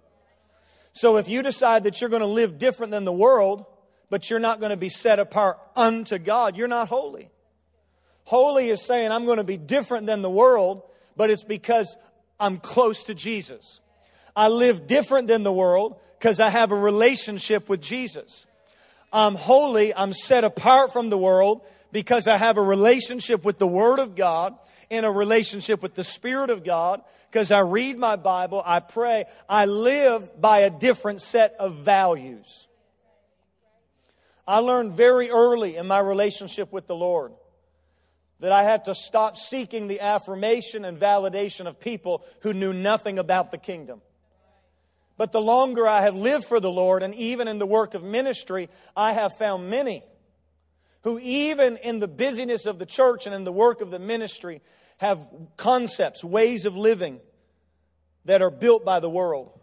So 0.92 1.16
if 1.18 1.28
you 1.28 1.42
decide 1.42 1.84
that 1.84 2.00
you're 2.00 2.10
going 2.10 2.20
to 2.20 2.26
live 2.26 2.58
different 2.58 2.90
than 2.90 3.04
the 3.04 3.12
world, 3.12 3.66
but 4.08 4.30
you're 4.30 4.38
not 4.38 4.60
going 4.60 4.70
to 4.70 4.76
be 4.76 4.88
set 4.88 5.18
apart 5.18 5.58
unto 5.74 6.18
God, 6.18 6.56
you're 6.56 6.68
not 6.68 6.88
holy. 6.88 7.30
Holy 8.24 8.70
is 8.70 8.82
saying, 8.82 9.12
I'm 9.12 9.24
going 9.24 9.36
to 9.36 9.44
be 9.44 9.56
different 9.56 10.06
than 10.06 10.22
the 10.22 10.30
world, 10.30 10.82
but 11.16 11.30
it's 11.30 11.44
because 11.44 11.96
I'm 12.38 12.58
close 12.58 13.04
to 13.04 13.14
Jesus. 13.14 13.80
I 14.34 14.48
live 14.48 14.86
different 14.86 15.28
than 15.28 15.42
the 15.42 15.52
world 15.52 15.98
because 16.18 16.40
I 16.40 16.50
have 16.50 16.70
a 16.70 16.76
relationship 16.76 17.68
with 17.68 17.80
Jesus. 17.80 18.46
I'm 19.12 19.34
holy, 19.34 19.94
I'm 19.94 20.12
set 20.12 20.44
apart 20.44 20.92
from 20.92 21.08
the 21.08 21.18
world 21.18 21.62
because 21.92 22.26
I 22.26 22.36
have 22.36 22.58
a 22.58 22.62
relationship 22.62 23.44
with 23.44 23.58
the 23.58 23.66
Word 23.66 23.98
of 23.98 24.14
God 24.14 24.54
in 24.90 25.04
a 25.04 25.10
relationship 25.10 25.82
with 25.82 25.94
the 25.94 26.04
Spirit 26.04 26.50
of 26.50 26.64
God 26.64 27.00
because 27.30 27.50
I 27.50 27.60
read 27.60 27.96
my 27.96 28.16
Bible, 28.16 28.62
I 28.64 28.80
pray, 28.80 29.24
I 29.48 29.64
live 29.64 30.40
by 30.40 30.60
a 30.60 30.70
different 30.70 31.22
set 31.22 31.54
of 31.58 31.74
values. 31.74 32.66
I 34.46 34.58
learned 34.58 34.92
very 34.92 35.30
early 35.30 35.76
in 35.76 35.86
my 35.86 35.98
relationship 35.98 36.72
with 36.72 36.86
the 36.86 36.94
Lord 36.94 37.32
that 38.40 38.52
I 38.52 38.62
had 38.62 38.84
to 38.84 38.94
stop 38.94 39.36
seeking 39.36 39.86
the 39.86 40.00
affirmation 40.00 40.84
and 40.84 40.98
validation 40.98 41.66
of 41.66 41.80
people 41.80 42.24
who 42.40 42.52
knew 42.52 42.72
nothing 42.72 43.18
about 43.18 43.50
the 43.50 43.58
kingdom. 43.58 44.02
But 45.16 45.32
the 45.32 45.40
longer 45.40 45.86
I 45.86 46.02
have 46.02 46.14
lived 46.14 46.44
for 46.44 46.60
the 46.60 46.70
Lord, 46.70 47.02
and 47.02 47.14
even 47.14 47.48
in 47.48 47.58
the 47.58 47.66
work 47.66 47.94
of 47.94 48.02
ministry, 48.02 48.68
I 48.94 49.12
have 49.12 49.36
found 49.38 49.70
many 49.70 50.02
who, 51.02 51.18
even 51.20 51.78
in 51.78 52.00
the 52.00 52.08
busyness 52.08 52.66
of 52.66 52.78
the 52.78 52.84
church 52.84 53.26
and 53.26 53.34
in 53.34 53.44
the 53.44 53.52
work 53.52 53.80
of 53.80 53.90
the 53.90 53.98
ministry, 53.98 54.60
have 54.98 55.26
concepts, 55.56 56.22
ways 56.22 56.66
of 56.66 56.76
living 56.76 57.20
that 58.24 58.42
are 58.42 58.50
built 58.50 58.84
by 58.84 59.00
the 59.00 59.08
world. 59.08 59.58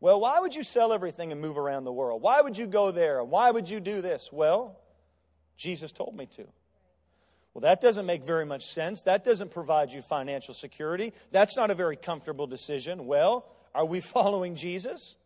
Well, 0.00 0.20
why 0.20 0.40
would 0.40 0.54
you 0.54 0.64
sell 0.64 0.92
everything 0.92 1.30
and 1.30 1.40
move 1.40 1.56
around 1.56 1.84
the 1.84 1.92
world? 1.92 2.22
Why 2.22 2.40
would 2.40 2.58
you 2.58 2.66
go 2.66 2.90
there? 2.90 3.22
Why 3.22 3.50
would 3.50 3.70
you 3.70 3.78
do 3.78 4.00
this? 4.00 4.30
Well, 4.32 4.80
Jesus 5.56 5.92
told 5.92 6.16
me 6.16 6.26
to. 6.36 6.48
Well, 7.54 7.60
that 7.62 7.80
doesn't 7.80 8.06
make 8.06 8.24
very 8.24 8.46
much 8.46 8.64
sense. 8.64 9.02
That 9.02 9.24
doesn't 9.24 9.50
provide 9.50 9.92
you 9.92 10.02
financial 10.02 10.54
security. 10.54 11.12
That's 11.30 11.56
not 11.56 11.70
a 11.70 11.74
very 11.74 11.96
comfortable 11.96 12.46
decision. 12.46 13.06
Well, 13.06 13.46
are 13.74 13.84
we 13.84 14.00
following 14.14 14.56
Jesus 14.56 15.16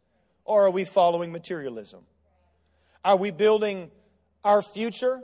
or 0.45 0.67
are 0.67 0.71
we 0.71 0.85
following 0.85 1.33
materialism? 1.33 2.01
Are 3.05 3.17
we 3.17 3.31
building 3.31 3.91
our 4.43 4.63
future 4.63 5.21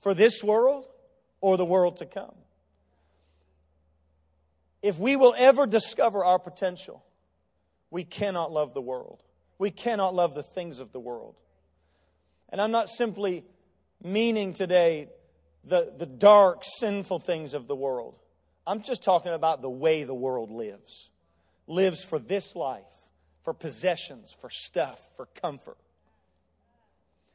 for 0.00 0.14
this 0.14 0.42
world? 0.42 0.86
or 1.40 1.56
the 1.56 1.64
world 1.64 1.96
to 1.96 2.06
come. 2.06 2.34
If 4.82 4.98
we 4.98 5.16
will 5.16 5.34
ever 5.36 5.66
discover 5.66 6.24
our 6.24 6.38
potential, 6.38 7.04
we 7.90 8.04
cannot 8.04 8.52
love 8.52 8.72
the 8.74 8.80
world. 8.80 9.22
We 9.58 9.70
cannot 9.70 10.14
love 10.14 10.34
the 10.34 10.42
things 10.42 10.78
of 10.78 10.92
the 10.92 11.00
world. 11.00 11.36
And 12.48 12.60
I'm 12.60 12.70
not 12.70 12.88
simply 12.88 13.44
meaning 14.02 14.52
today 14.52 15.08
the, 15.64 15.92
the 15.96 16.06
dark, 16.06 16.62
sinful 16.78 17.20
things 17.20 17.54
of 17.54 17.66
the 17.66 17.76
world. 17.76 18.14
I'm 18.66 18.82
just 18.82 19.02
talking 19.02 19.32
about 19.32 19.62
the 19.62 19.70
way 19.70 20.04
the 20.04 20.14
world 20.14 20.50
lives. 20.50 21.08
Lives 21.66 22.02
for 22.02 22.18
this 22.18 22.54
life, 22.54 22.82
for 23.42 23.54
possessions, 23.54 24.34
for 24.40 24.50
stuff, 24.50 25.00
for 25.16 25.26
comfort. 25.26 25.76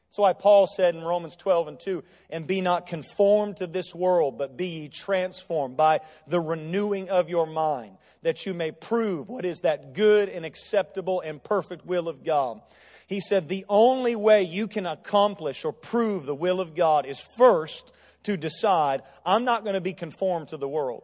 That's 0.08 0.22
why 0.22 0.32
Paul 0.32 0.66
said 0.66 0.94
in 0.94 1.02
Romans 1.02 1.36
12 1.36 1.68
and 1.68 1.80
2 1.80 2.02
and 2.30 2.46
be 2.46 2.62
not 2.62 2.86
conformed 2.86 3.58
to 3.58 3.66
this 3.66 3.94
world, 3.94 4.38
but 4.38 4.56
be 4.56 4.66
ye 4.66 4.88
transformed 4.88 5.76
by 5.76 6.00
the 6.26 6.40
renewing 6.40 7.10
of 7.10 7.28
your 7.28 7.46
mind, 7.46 7.90
that 8.22 8.46
you 8.46 8.54
may 8.54 8.70
prove 8.70 9.28
what 9.28 9.44
is 9.44 9.60
that 9.60 9.92
good 9.92 10.30
and 10.30 10.46
acceptable 10.46 11.20
and 11.20 11.44
perfect 11.44 11.84
will 11.84 12.08
of 12.08 12.24
God. 12.24 12.62
He 13.06 13.20
said 13.20 13.48
the 13.48 13.66
only 13.68 14.16
way 14.16 14.42
you 14.42 14.68
can 14.68 14.86
accomplish 14.86 15.66
or 15.66 15.72
prove 15.72 16.24
the 16.24 16.34
will 16.34 16.60
of 16.60 16.74
God 16.74 17.04
is 17.04 17.20
first 17.20 17.92
to 18.26 18.36
decide, 18.36 19.02
I'm 19.24 19.44
not 19.44 19.64
going 19.64 19.74
to 19.74 19.80
be 19.80 19.94
conformed 19.94 20.48
to 20.48 20.56
the 20.56 20.68
world. 20.68 21.02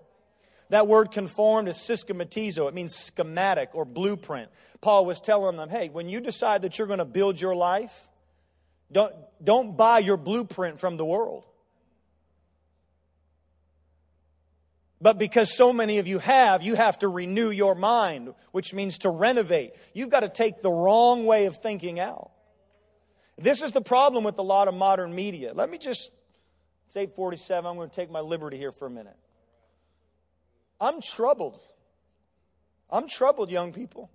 That 0.68 0.86
word 0.86 1.10
conformed 1.10 1.68
is 1.68 1.76
suschematizo. 1.76 2.68
It 2.68 2.74
means 2.74 2.94
schematic 2.94 3.74
or 3.74 3.84
blueprint. 3.84 4.50
Paul 4.80 5.04
was 5.04 5.20
telling 5.20 5.56
them, 5.56 5.68
hey, 5.68 5.88
when 5.88 6.08
you 6.08 6.20
decide 6.20 6.62
that 6.62 6.78
you're 6.78 6.86
going 6.86 6.98
to 6.98 7.04
build 7.04 7.40
your 7.40 7.54
life, 7.54 8.08
don't, 8.90 9.14
don't 9.42 9.76
buy 9.76 9.98
your 9.98 10.16
blueprint 10.16 10.80
from 10.80 10.96
the 10.96 11.04
world. 11.04 11.44
But 15.00 15.18
because 15.18 15.54
so 15.54 15.72
many 15.72 15.98
of 15.98 16.06
you 16.06 16.20
have, 16.20 16.62
you 16.62 16.76
have 16.76 17.00
to 17.00 17.08
renew 17.08 17.50
your 17.50 17.74
mind, 17.74 18.34
which 18.52 18.72
means 18.72 18.98
to 18.98 19.10
renovate. 19.10 19.72
You've 19.94 20.10
got 20.10 20.20
to 20.20 20.28
take 20.28 20.62
the 20.62 20.70
wrong 20.70 21.26
way 21.26 21.46
of 21.46 21.56
thinking 21.56 21.98
out. 21.98 22.30
This 23.36 23.62
is 23.62 23.72
the 23.72 23.80
problem 23.80 24.22
with 24.22 24.38
a 24.38 24.42
lot 24.42 24.68
of 24.68 24.74
modern 24.74 25.14
media. 25.14 25.52
Let 25.54 25.70
me 25.70 25.78
just, 25.78 26.12
it's 26.92 26.96
847, 26.98 27.64
I'm 27.64 27.76
going 27.76 27.88
to 27.88 27.96
take 27.96 28.10
my 28.10 28.20
liberty 28.20 28.58
here 28.58 28.70
for 28.70 28.84
a 28.84 28.90
minute. 28.90 29.16
I'm 30.78 31.00
troubled. 31.00 31.62
I'm 32.90 33.08
troubled, 33.08 33.50
young 33.50 33.72
people 33.72 34.10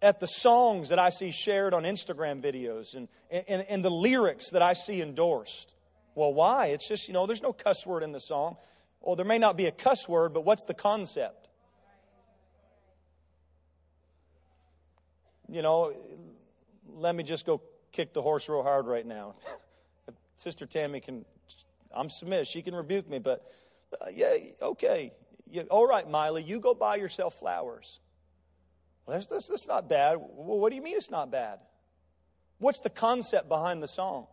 at 0.00 0.20
the 0.20 0.26
songs 0.26 0.90
that 0.90 1.00
I 1.00 1.08
see 1.08 1.32
shared 1.32 1.74
on 1.74 1.82
Instagram 1.82 2.40
videos 2.40 2.94
and, 2.94 3.08
and, 3.32 3.66
and 3.68 3.84
the 3.84 3.90
lyrics 3.90 4.50
that 4.50 4.62
I 4.62 4.74
see 4.74 5.02
endorsed. 5.02 5.72
Well, 6.14 6.32
why? 6.32 6.66
It's 6.66 6.86
just, 6.86 7.08
you 7.08 7.14
know, 7.14 7.26
there's 7.26 7.42
no 7.42 7.52
cuss 7.52 7.84
word 7.84 8.04
in 8.04 8.12
the 8.12 8.20
song. 8.20 8.56
Or 9.00 9.16
there 9.16 9.26
may 9.26 9.38
not 9.38 9.56
be 9.56 9.66
a 9.66 9.72
cuss 9.72 10.08
word, 10.08 10.32
but 10.32 10.44
what's 10.44 10.66
the 10.66 10.74
concept? 10.74 11.48
You 15.48 15.62
know, 15.62 15.94
let 16.94 17.16
me 17.16 17.24
just 17.24 17.44
go 17.44 17.60
kick 17.90 18.12
the 18.12 18.22
horse 18.22 18.48
real 18.48 18.62
hard 18.62 18.86
right 18.86 19.04
now. 19.04 19.34
Sister 20.38 20.66
Tammy 20.66 21.00
can, 21.00 21.24
I'm 21.94 22.08
submitted. 22.08 22.46
She 22.46 22.62
can 22.62 22.74
rebuke 22.74 23.08
me, 23.08 23.18
but 23.18 23.44
uh, 24.00 24.06
yeah, 24.14 24.34
okay. 24.62 25.12
Yeah, 25.50 25.62
all 25.70 25.86
right, 25.86 26.08
Miley, 26.08 26.42
you 26.42 26.60
go 26.60 26.74
buy 26.74 26.96
yourself 26.96 27.38
flowers. 27.38 28.00
Well, 29.04 29.16
that's, 29.16 29.26
that's, 29.26 29.48
that's 29.48 29.68
not 29.68 29.88
bad. 29.88 30.16
Well, 30.18 30.58
what 30.58 30.70
do 30.70 30.76
you 30.76 30.82
mean 30.82 30.96
it's 30.96 31.10
not 31.10 31.30
bad? 31.30 31.58
What's 32.58 32.80
the 32.80 32.90
concept 32.90 33.48
behind 33.48 33.82
the 33.82 33.88
song? 33.88 34.26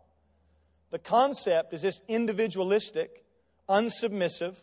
The 0.91 0.99
concept 0.99 1.73
is 1.73 1.81
this 1.81 2.01
individualistic, 2.07 3.23
unsubmissive, 3.67 4.57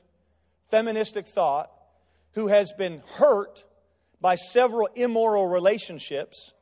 feministic 0.71 1.27
thought 1.27 1.71
who 2.33 2.49
has 2.49 2.73
been 2.73 3.03
hurt 3.15 3.65
by 4.21 4.37
several 4.37 4.89
immoral 4.95 5.49
relationships. 5.49 6.53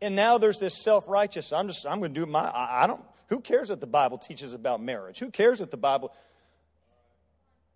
And 0.00 0.14
now 0.14 0.38
there's 0.38 0.58
this 0.58 0.82
self 0.82 1.08
righteous. 1.08 1.52
I'm 1.52 1.68
just, 1.68 1.86
I'm 1.86 1.98
going 1.98 2.14
to 2.14 2.20
do 2.20 2.26
my, 2.26 2.40
I, 2.40 2.84
I 2.84 2.86
don't, 2.86 3.02
who 3.28 3.40
cares 3.40 3.70
what 3.70 3.80
the 3.80 3.86
Bible 3.86 4.18
teaches 4.18 4.54
about 4.54 4.82
marriage? 4.82 5.18
Who 5.18 5.30
cares 5.30 5.60
what 5.60 5.70
the 5.70 5.76
Bible, 5.76 6.12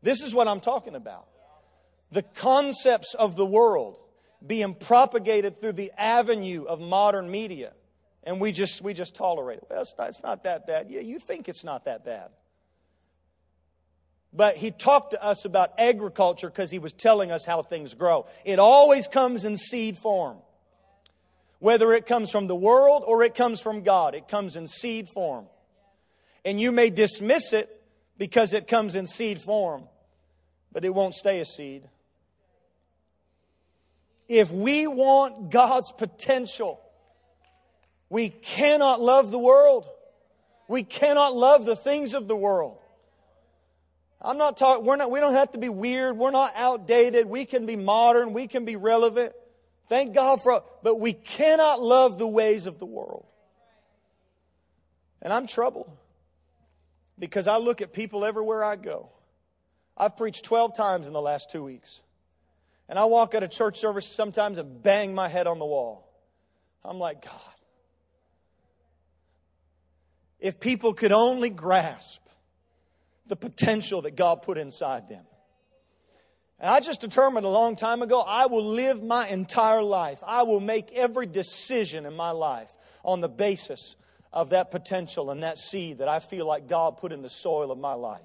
this 0.02 0.20
is 0.22 0.34
what 0.34 0.48
I'm 0.48 0.60
talking 0.60 0.94
about. 0.94 1.26
The 2.10 2.22
concepts 2.22 3.14
of 3.14 3.36
the 3.36 3.46
world 3.46 3.98
being 4.44 4.74
propagated 4.74 5.60
through 5.60 5.72
the 5.72 5.92
avenue 5.96 6.64
of 6.64 6.80
modern 6.80 7.30
media. 7.30 7.72
And 8.24 8.40
we 8.40 8.52
just, 8.52 8.82
we 8.82 8.94
just 8.94 9.14
tolerate 9.14 9.58
it. 9.58 9.66
Well, 9.70 9.82
it's 9.82 9.94
not, 9.98 10.08
it's 10.08 10.22
not 10.22 10.44
that 10.44 10.66
bad. 10.66 10.90
Yeah, 10.90 11.00
you 11.00 11.18
think 11.18 11.48
it's 11.48 11.64
not 11.64 11.84
that 11.84 12.04
bad. 12.04 12.30
But 14.32 14.56
he 14.56 14.70
talked 14.70 15.10
to 15.10 15.22
us 15.22 15.44
about 15.44 15.72
agriculture 15.78 16.48
because 16.48 16.70
he 16.70 16.78
was 16.78 16.92
telling 16.92 17.30
us 17.30 17.44
how 17.44 17.62
things 17.62 17.94
grow. 17.94 18.26
It 18.44 18.58
always 18.58 19.06
comes 19.06 19.44
in 19.44 19.56
seed 19.58 19.98
form. 19.98 20.38
Whether 21.62 21.92
it 21.92 22.06
comes 22.06 22.28
from 22.28 22.48
the 22.48 22.56
world 22.56 23.04
or 23.06 23.22
it 23.22 23.36
comes 23.36 23.60
from 23.60 23.82
God, 23.82 24.16
it 24.16 24.26
comes 24.26 24.56
in 24.56 24.66
seed 24.66 25.08
form. 25.08 25.46
And 26.44 26.60
you 26.60 26.72
may 26.72 26.90
dismiss 26.90 27.52
it 27.52 27.80
because 28.18 28.52
it 28.52 28.66
comes 28.66 28.96
in 28.96 29.06
seed 29.06 29.40
form, 29.40 29.84
but 30.72 30.84
it 30.84 30.92
won't 30.92 31.14
stay 31.14 31.38
a 31.38 31.44
seed. 31.44 31.84
If 34.26 34.50
we 34.50 34.88
want 34.88 35.52
God's 35.52 35.92
potential, 35.92 36.80
we 38.08 38.30
cannot 38.30 39.00
love 39.00 39.30
the 39.30 39.38
world. 39.38 39.86
We 40.66 40.82
cannot 40.82 41.36
love 41.36 41.64
the 41.64 41.76
things 41.76 42.12
of 42.12 42.26
the 42.26 42.34
world. 42.34 42.78
I'm 44.20 44.36
not 44.36 44.56
talking, 44.56 44.84
we're 44.84 44.96
not, 44.96 45.12
we 45.12 45.20
don't 45.20 45.34
have 45.34 45.52
to 45.52 45.58
be 45.58 45.68
weird. 45.68 46.18
We're 46.18 46.32
not 46.32 46.54
outdated. 46.56 47.26
We 47.26 47.44
can 47.44 47.66
be 47.66 47.76
modern. 47.76 48.32
We 48.32 48.48
can 48.48 48.64
be 48.64 48.74
relevant. 48.74 49.32
Thank 49.88 50.14
God 50.14 50.42
for, 50.42 50.62
but 50.82 51.00
we 51.00 51.12
cannot 51.12 51.82
love 51.82 52.18
the 52.18 52.26
ways 52.26 52.66
of 52.66 52.78
the 52.78 52.86
world. 52.86 53.26
And 55.20 55.32
I'm 55.32 55.46
troubled 55.46 55.90
because 57.18 57.46
I 57.46 57.58
look 57.58 57.82
at 57.82 57.92
people 57.92 58.24
everywhere 58.24 58.64
I 58.64 58.76
go. 58.76 59.10
I've 59.96 60.16
preached 60.16 60.44
12 60.44 60.76
times 60.76 61.06
in 61.06 61.12
the 61.12 61.20
last 61.20 61.50
two 61.50 61.62
weeks. 61.62 62.00
And 62.88 62.98
I 62.98 63.04
walk 63.04 63.34
out 63.34 63.42
of 63.42 63.50
church 63.50 63.78
service 63.78 64.06
sometimes 64.06 64.58
and 64.58 64.82
bang 64.82 65.14
my 65.14 65.28
head 65.28 65.46
on 65.46 65.58
the 65.58 65.64
wall. 65.64 66.08
I'm 66.84 66.98
like, 66.98 67.24
God, 67.24 67.32
if 70.40 70.58
people 70.58 70.92
could 70.92 71.12
only 71.12 71.50
grasp 71.50 72.20
the 73.26 73.36
potential 73.36 74.02
that 74.02 74.16
God 74.16 74.42
put 74.42 74.58
inside 74.58 75.08
them. 75.08 75.24
And 76.62 76.70
I 76.70 76.78
just 76.78 77.00
determined 77.00 77.44
a 77.44 77.48
long 77.48 77.74
time 77.74 78.02
ago, 78.02 78.20
I 78.20 78.46
will 78.46 78.64
live 78.64 79.02
my 79.02 79.26
entire 79.26 79.82
life. 79.82 80.22
I 80.24 80.44
will 80.44 80.60
make 80.60 80.92
every 80.92 81.26
decision 81.26 82.06
in 82.06 82.14
my 82.14 82.30
life 82.30 82.72
on 83.04 83.20
the 83.20 83.28
basis 83.28 83.96
of 84.32 84.50
that 84.50 84.70
potential 84.70 85.32
and 85.32 85.42
that 85.42 85.58
seed 85.58 85.98
that 85.98 86.06
I 86.06 86.20
feel 86.20 86.46
like 86.46 86.68
God 86.68 86.98
put 86.98 87.10
in 87.10 87.20
the 87.20 87.28
soil 87.28 87.72
of 87.72 87.78
my 87.78 87.94
life. 87.94 88.22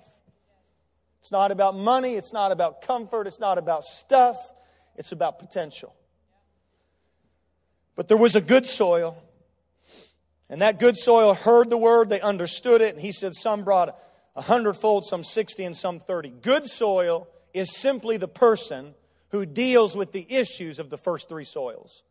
It's 1.19 1.31
not 1.31 1.49
about 1.49 1.75
money. 1.75 2.13
It's 2.13 2.31
not 2.31 2.51
about 2.51 2.83
comfort. 2.83 3.25
It's 3.25 3.39
not 3.39 3.57
about 3.57 3.83
stuff. 3.85 4.37
It's 4.95 5.11
about 5.11 5.39
potential. 5.39 5.95
But 7.95 8.07
there 8.07 8.17
was 8.17 8.35
a 8.35 8.41
good 8.41 8.67
soil. 8.67 9.17
And 10.47 10.61
that 10.61 10.79
good 10.79 10.95
soil 10.95 11.33
heard 11.33 11.71
the 11.71 11.77
word, 11.77 12.09
they 12.09 12.21
understood 12.21 12.81
it, 12.81 12.93
and 12.93 13.01
he 13.01 13.11
said 13.11 13.33
some 13.33 13.63
brought 13.63 13.99
a 14.35 14.43
hundredfold, 14.43 15.05
some 15.05 15.23
60, 15.23 15.63
and 15.63 15.75
some 15.75 15.99
30. 15.99 16.29
Good 16.29 16.67
soil 16.67 17.27
is 17.57 17.75
simply 17.75 18.17
the 18.17 18.27
person 18.27 18.93
who 19.29 19.45
deals 19.45 19.95
with 19.95 20.11
the 20.11 20.25
issues 20.29 20.79
of 20.79 20.89
the 20.89 20.97
first 20.97 21.27
three 21.27 21.45
soils. 21.45 22.03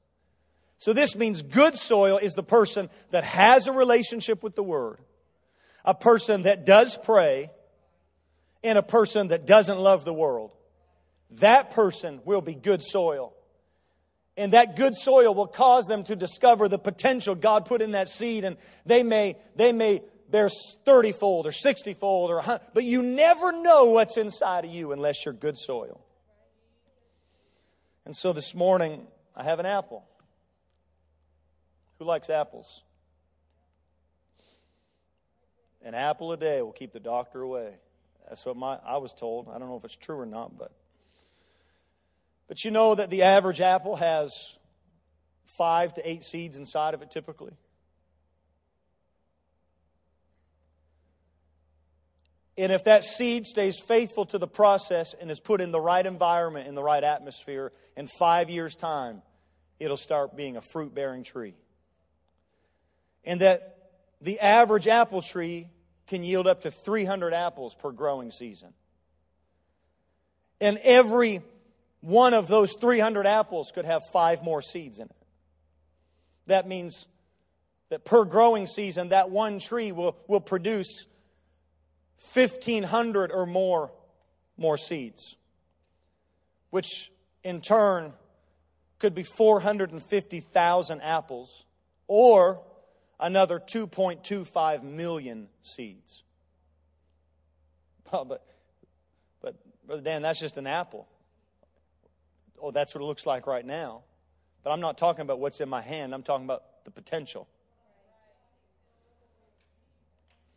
So 0.79 0.93
this 0.93 1.17
means 1.17 1.43
good 1.43 1.75
soil 1.75 2.19
is 2.19 2.35
the 2.35 2.43
person 2.43 2.91
that 3.11 3.25
has 3.25 3.67
a 3.67 3.73
relationship 3.73 4.43
with 4.43 4.55
the 4.55 4.63
word, 4.63 4.99
a 5.85 5.95
person 5.95 6.43
that 6.43 6.67
does 6.67 6.99
pray, 7.03 7.51
and 8.63 8.77
a 8.77 8.83
person 8.83 9.29
that 9.29 9.47
doesn't 9.47 9.79
love 9.79 10.05
the 10.05 10.13
world 10.13 10.53
that 11.33 11.73
person 11.73 12.21
will 12.25 12.41
be 12.41 12.55
good 12.55 12.83
soil. 12.83 13.33
And 14.37 14.53
that 14.53 14.77
good 14.77 14.95
soil 14.95 15.35
will 15.35 15.47
cause 15.47 15.87
them 15.87 16.05
to 16.05 16.17
discover 16.17 16.69
the 16.69 16.79
potential 16.79 17.35
God 17.35 17.65
put 17.65 17.81
in 17.81 17.93
that 17.93 18.09
seed, 18.09 18.45
and 18.45 18.57
they 18.85 19.03
may, 19.03 19.37
they 19.57 19.73
may 19.73 20.03
bear 20.31 20.49
30 20.85 21.13
fold 21.13 21.47
or 21.47 21.53
60 21.53 21.95
fold 21.95 22.31
or 22.31 22.37
100, 22.37 22.61
but 22.75 22.85
you 22.85 23.03
never 23.03 23.53
know 23.53 23.87
what's 23.87 24.17
inside 24.17 24.65
of 24.65 24.71
you 24.71 24.93
unless 24.93 25.25
you're 25.25 25.35
good 25.35 25.57
soil. 25.57 26.01
And 28.05 28.15
so 28.15 28.33
this 28.33 28.55
morning, 28.55 29.07
I 29.35 29.43
have 29.43 29.59
an 29.59 29.67
apple. 29.67 30.05
Who 31.99 32.05
likes 32.05 32.31
apples? 32.31 32.83
An 35.83 35.95
apple 35.95 36.33
a 36.33 36.37
day 36.37 36.63
will 36.63 36.73
keep 36.73 36.93
the 36.93 37.01
doctor 37.01 37.43
away. 37.43 37.75
That's 38.29 38.45
what 38.45 38.57
my, 38.57 38.79
I 38.85 38.97
was 38.97 39.13
told. 39.13 39.49
I 39.49 39.59
don't 39.59 39.69
know 39.69 39.77
if 39.77 39.85
it's 39.85 39.97
true 39.97 40.19
or 40.19 40.27
not, 40.27 40.59
but 40.59 40.73
but 42.49 42.65
you 42.65 42.71
know 42.71 42.95
that 42.95 43.11
the 43.11 43.23
average 43.23 43.61
apple 43.61 43.97
has 43.97 44.57
five 45.45 45.95
to 45.95 46.09
eight 46.09 46.23
seeds 46.23 46.57
inside 46.57 46.95
of 46.95 47.03
it 47.03 47.11
typically. 47.11 47.53
And 52.59 52.73
if 52.73 52.85
that 52.85 53.05
seed 53.05 53.45
stays 53.45 53.79
faithful 53.79 54.25
to 54.27 54.39
the 54.39 54.47
process 54.47 55.15
and 55.21 55.31
is 55.31 55.41
put 55.41 55.61
in 55.61 55.73
the 55.73 55.81
right 55.81 56.05
environment, 56.05 56.69
in 56.69 56.75
the 56.75 56.83
right 56.83 57.05
atmosphere, 57.05 57.73
in 57.97 58.07
five 58.07 58.49
years' 58.49 58.75
time, 58.75 59.23
it'll 59.79 59.99
start 59.99 60.37
being 60.37 60.57
a 60.57 60.63
fruit 60.63 60.95
bearing 60.95 61.23
tree. 61.23 61.55
And 63.25 63.41
that 63.43 63.91
the 64.23 64.41
average 64.41 64.89
apple 64.89 65.21
tree 65.21 65.69
can 66.07 66.25
yield 66.25 66.47
up 66.47 66.63
to 66.63 66.71
300 66.71 67.35
apples 67.35 67.75
per 67.75 67.91
growing 67.91 68.31
season. 68.31 68.73
And 70.61 70.79
every 70.79 71.43
one 72.01 72.33
of 72.33 72.49
those 72.49 72.75
300 72.81 73.27
apples 73.27 73.71
could 73.75 73.85
have 73.85 74.03
five 74.13 74.43
more 74.43 74.63
seeds 74.63 74.99
in 74.99 75.05
it. 75.05 75.17
That 76.47 76.67
means 76.67 77.07
that 77.91 78.05
per 78.05 78.25
growing 78.25 78.67
season, 78.67 79.11
that 79.11 79.31
one 79.31 79.59
tree 79.59 79.93
will, 79.93 80.17
will 80.29 80.41
produce 80.41 81.07
1,500 82.35 83.33
or 83.33 83.47
more 83.47 83.91
more 84.57 84.77
seeds, 84.77 85.37
which 86.71 87.11
in 87.45 87.61
turn 87.61 88.13
could 88.99 89.15
be 89.15 89.23
450,000 89.23 91.01
apples 91.01 91.65
or 92.07 92.63
another 93.21 93.61
2.25 93.61 94.83
million 94.83 95.49
seeds. 95.63 96.23
Oh, 98.13 98.25
but, 98.25 98.47
but, 99.43 99.57
Brother 99.85 100.01
Dan, 100.01 100.23
that's 100.23 100.39
just 100.39 100.59
an 100.59 100.67
apple. 100.69 101.09
Oh, 102.63 102.71
that's 102.71 102.95
what 102.95 103.03
it 103.03 103.05
looks 103.05 103.27
like 103.27 103.49
right 103.49 103.67
now. 103.67 104.05
But 104.63 104.71
I'm 104.71 104.81
not 104.81 104.97
talking 104.97 105.23
about 105.23 105.41
what's 105.41 105.61
in 105.61 105.69
my 105.69 105.83
hand, 105.83 106.15
I'm 106.15 106.23
talking 106.23 106.45
about 106.45 106.63
the 106.85 106.93
potential. 106.93 107.49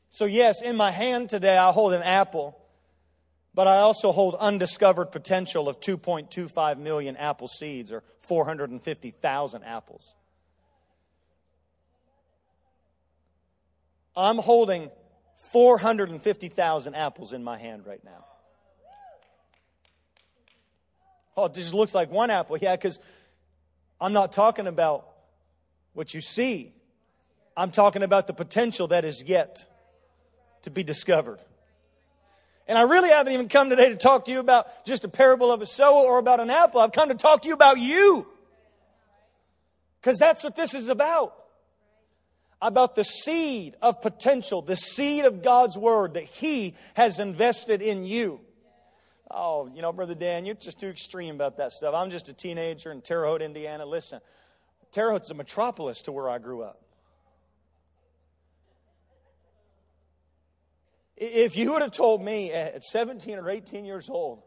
So, 0.10 0.26
yes, 0.26 0.62
in 0.62 0.76
my 0.76 0.92
hand 0.92 1.30
today, 1.30 1.58
I 1.58 1.72
hold 1.72 1.94
an 1.94 2.02
apple, 2.02 2.58
but 3.54 3.68
I 3.68 3.78
also 3.78 4.12
hold 4.12 4.36
undiscovered 4.36 5.12
potential 5.12 5.70
of 5.70 5.80
2.25 5.80 6.80
million 6.80 7.16
apple 7.16 7.48
seeds 7.48 7.92
or 7.92 8.04
450,000 8.20 9.64
apples. 9.64 10.14
I'm 14.16 14.38
holding 14.38 14.90
450,000 15.52 16.96
apples 16.96 17.34
in 17.34 17.44
my 17.44 17.58
hand 17.58 17.86
right 17.86 18.04
now. 18.04 18.26
Oh, 21.38 21.46
it 21.46 21.54
just 21.54 21.74
looks 21.74 21.96
like 21.96 22.12
one 22.12 22.30
apple. 22.32 22.58
Yeah, 22.58 22.76
because 22.76 23.00
I'm 24.02 24.12
not 24.12 24.34
talking 24.34 24.68
about 24.68 25.08
what 25.94 26.14
you 26.14 26.20
see. 26.20 26.74
I'm 27.56 27.72
talking 27.72 28.04
about 28.04 28.28
the 28.28 28.34
potential 28.34 28.88
that 28.88 29.06
is 29.06 29.24
yet 29.24 29.66
to 30.64 30.70
be 30.70 30.84
discovered. 30.84 31.40
And 32.68 32.78
I 32.78 32.84
really 32.84 33.10
haven't 33.10 33.34
even 33.34 33.50
come 33.50 33.70
today 33.70 33.90
to 33.90 33.96
talk 33.96 34.26
to 34.26 34.32
you 34.32 34.40
about 34.40 34.86
just 34.86 35.04
a 35.04 35.10
parable 35.10 35.52
of 35.52 35.62
a 35.62 35.66
sower 35.66 36.04
or 36.06 36.20
about 36.20 36.40
an 36.40 36.50
apple. 36.50 36.82
I've 36.82 36.92
come 36.92 37.10
to 37.10 37.16
talk 37.16 37.42
to 37.42 37.48
you 37.48 37.56
about 37.56 37.80
you. 37.80 38.28
Because 40.00 40.18
that's 40.18 40.44
what 40.44 40.56
this 40.56 40.74
is 40.74 40.88
about 40.88 41.36
about 42.62 42.96
the 42.96 43.04
seed 43.04 43.76
of 43.82 44.02
potential, 44.02 44.62
the 44.62 44.76
seed 44.76 45.26
of 45.26 45.42
God's 45.42 45.78
Word 45.78 46.16
that 46.16 46.26
He 46.26 46.76
has 46.94 47.20
invested 47.20 47.82
in 47.82 48.04
you. 48.04 48.42
Oh, 49.32 49.70
you 49.74 49.82
know, 49.82 49.94
Brother 49.94 50.16
Dan, 50.16 50.46
you're 50.46 50.56
just 50.56 50.80
too 50.80 50.90
extreme 50.90 51.36
about 51.36 51.58
that 51.58 51.72
stuff. 51.72 51.94
I'm 51.94 52.10
just 52.10 52.30
a 52.30 52.34
teenager 52.34 52.92
in 52.92 53.02
Terre 53.02 53.26
Haute, 53.26 53.44
Indiana. 53.44 53.86
Listen, 53.86 54.20
Terre 54.92 55.12
Haute's 55.12 55.30
a 55.30 55.36
metropolis 55.36 56.02
to 56.04 56.12
where 56.12 56.30
I 56.30 56.40
grew 56.40 56.64
up. 56.64 56.82
If 61.20 61.58
you 61.58 61.74
would 61.74 61.82
have 61.82 61.92
told 61.92 62.24
me 62.24 62.52
at 62.52 62.84
17 62.84 63.38
or 63.38 63.50
18 63.50 63.86
years 63.86 64.10
old 64.10 64.42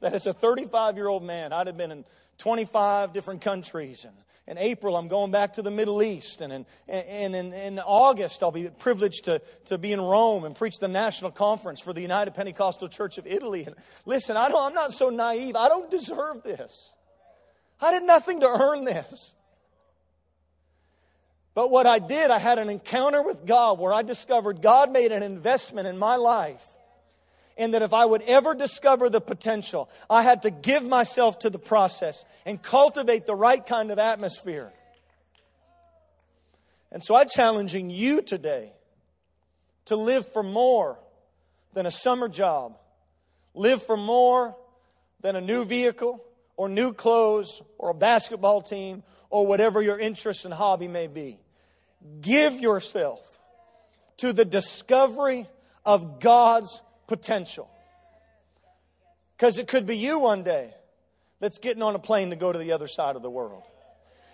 that 0.00 0.12
as 0.12 0.26
a 0.26 0.34
35 0.34 0.96
year 0.96 1.08
old 1.08 1.22
man, 1.22 1.52
I'd 1.52 1.66
have 1.66 1.76
been 1.76 1.90
in 1.90 2.04
25 2.38 3.12
different 3.12 3.40
countries 3.40 4.04
and 4.04 4.14
in 4.46 4.58
April, 4.58 4.96
I'm 4.96 5.06
going 5.06 5.30
back 5.30 5.52
to 5.54 5.62
the 5.62 5.70
Middle 5.70 6.02
East. 6.02 6.40
And 6.40 6.52
in, 6.52 6.66
and 6.88 7.34
in, 7.34 7.52
in 7.52 7.78
August, 7.78 8.42
I'll 8.42 8.50
be 8.50 8.68
privileged 8.68 9.24
to, 9.24 9.40
to 9.66 9.78
be 9.78 9.92
in 9.92 10.00
Rome 10.00 10.44
and 10.44 10.54
preach 10.54 10.78
the 10.80 10.88
national 10.88 11.30
conference 11.30 11.80
for 11.80 11.92
the 11.92 12.00
United 12.00 12.34
Pentecostal 12.34 12.88
Church 12.88 13.18
of 13.18 13.26
Italy. 13.26 13.64
And 13.64 13.76
listen, 14.04 14.36
I 14.36 14.48
don't, 14.48 14.64
I'm 14.66 14.74
not 14.74 14.92
so 14.92 15.10
naive. 15.10 15.54
I 15.54 15.68
don't 15.68 15.90
deserve 15.90 16.42
this. 16.42 16.92
I 17.80 17.92
did 17.92 18.02
nothing 18.02 18.40
to 18.40 18.48
earn 18.48 18.84
this. 18.84 19.30
But 21.54 21.70
what 21.70 21.86
I 21.86 21.98
did, 21.98 22.30
I 22.30 22.38
had 22.38 22.58
an 22.58 22.70
encounter 22.70 23.22
with 23.22 23.44
God 23.44 23.78
where 23.78 23.92
I 23.92 24.02
discovered 24.02 24.62
God 24.62 24.90
made 24.90 25.12
an 25.12 25.22
investment 25.22 25.86
in 25.86 25.98
my 25.98 26.16
life 26.16 26.62
and 27.58 27.74
that 27.74 27.82
if 27.82 27.92
I 27.92 28.04
would 28.04 28.22
ever 28.22 28.54
discover 28.54 29.10
the 29.10 29.20
potential, 29.20 29.90
I 30.08 30.22
had 30.22 30.42
to 30.42 30.50
give 30.50 30.84
myself 30.84 31.40
to 31.40 31.50
the 31.50 31.58
process 31.58 32.24
and 32.46 32.62
cultivate 32.62 33.26
the 33.26 33.34
right 33.34 33.64
kind 33.64 33.90
of 33.90 33.98
atmosphere. 33.98 34.72
And 36.90 37.04
so 37.04 37.14
I'm 37.14 37.28
challenging 37.28 37.90
you 37.90 38.22
today 38.22 38.72
to 39.86 39.96
live 39.96 40.30
for 40.32 40.42
more 40.42 40.98
than 41.74 41.86
a 41.86 41.90
summer 41.90 42.28
job, 42.28 42.76
live 43.54 43.82
for 43.82 43.96
more 43.96 44.56
than 45.20 45.36
a 45.36 45.40
new 45.40 45.64
vehicle 45.64 46.22
or 46.56 46.68
new 46.68 46.92
clothes 46.92 47.62
or 47.78 47.90
a 47.90 47.94
basketball 47.94 48.62
team 48.62 49.02
or 49.32 49.46
whatever 49.46 49.80
your 49.80 49.98
interest 49.98 50.44
and 50.44 50.52
hobby 50.52 50.86
may 50.86 51.06
be. 51.06 51.40
Give 52.20 52.60
yourself 52.60 53.40
to 54.18 54.34
the 54.34 54.44
discovery 54.44 55.46
of 55.86 56.20
God's 56.20 56.82
potential. 57.06 57.68
Because 59.34 59.56
it 59.56 59.66
could 59.66 59.86
be 59.86 59.96
you 59.96 60.18
one 60.18 60.42
day 60.42 60.74
that's 61.40 61.58
getting 61.58 61.82
on 61.82 61.94
a 61.94 61.98
plane 61.98 62.28
to 62.30 62.36
go 62.36 62.52
to 62.52 62.58
the 62.58 62.72
other 62.72 62.86
side 62.86 63.16
of 63.16 63.22
the 63.22 63.30
world. 63.30 63.62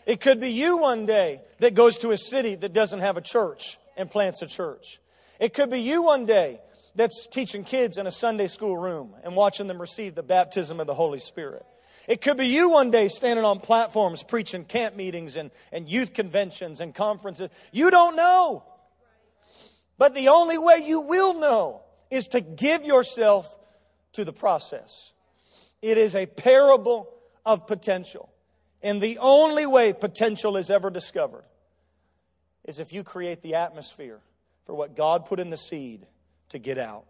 It 0.04 0.20
could 0.20 0.40
be 0.40 0.50
you 0.50 0.78
one 0.78 1.06
day 1.06 1.42
that 1.60 1.74
goes 1.74 1.98
to 1.98 2.10
a 2.10 2.18
city 2.18 2.56
that 2.56 2.72
doesn't 2.72 3.00
have 3.00 3.16
a 3.16 3.22
church 3.22 3.78
and 3.96 4.10
plants 4.10 4.42
a 4.42 4.46
church. 4.46 4.98
It 5.38 5.54
could 5.54 5.70
be 5.70 5.80
you 5.80 6.02
one 6.02 6.26
day 6.26 6.60
that's 6.96 7.28
teaching 7.30 7.62
kids 7.62 7.98
in 7.98 8.08
a 8.08 8.10
Sunday 8.10 8.48
school 8.48 8.76
room 8.76 9.14
and 9.22 9.36
watching 9.36 9.68
them 9.68 9.80
receive 9.80 10.16
the 10.16 10.24
baptism 10.24 10.80
of 10.80 10.88
the 10.88 10.94
Holy 10.94 11.20
Spirit. 11.20 11.64
It 12.08 12.22
could 12.22 12.38
be 12.38 12.46
you 12.46 12.70
one 12.70 12.90
day 12.90 13.08
standing 13.08 13.44
on 13.44 13.60
platforms 13.60 14.22
preaching 14.22 14.64
camp 14.64 14.96
meetings 14.96 15.36
and, 15.36 15.50
and 15.70 15.86
youth 15.86 16.14
conventions 16.14 16.80
and 16.80 16.94
conferences. 16.94 17.50
You 17.70 17.90
don't 17.90 18.16
know. 18.16 18.64
But 19.98 20.14
the 20.14 20.28
only 20.28 20.56
way 20.56 20.82
you 20.86 21.00
will 21.00 21.38
know 21.38 21.82
is 22.10 22.28
to 22.28 22.40
give 22.40 22.86
yourself 22.86 23.58
to 24.12 24.24
the 24.24 24.32
process. 24.32 25.12
It 25.82 25.98
is 25.98 26.16
a 26.16 26.24
parable 26.24 27.10
of 27.44 27.66
potential. 27.66 28.30
And 28.82 29.02
the 29.02 29.18
only 29.18 29.66
way 29.66 29.92
potential 29.92 30.56
is 30.56 30.70
ever 30.70 30.88
discovered 30.88 31.44
is 32.64 32.78
if 32.78 32.90
you 32.90 33.04
create 33.04 33.42
the 33.42 33.56
atmosphere 33.56 34.20
for 34.64 34.74
what 34.74 34.96
God 34.96 35.26
put 35.26 35.40
in 35.40 35.50
the 35.50 35.58
seed 35.58 36.06
to 36.48 36.58
get 36.58 36.78
out. 36.78 37.04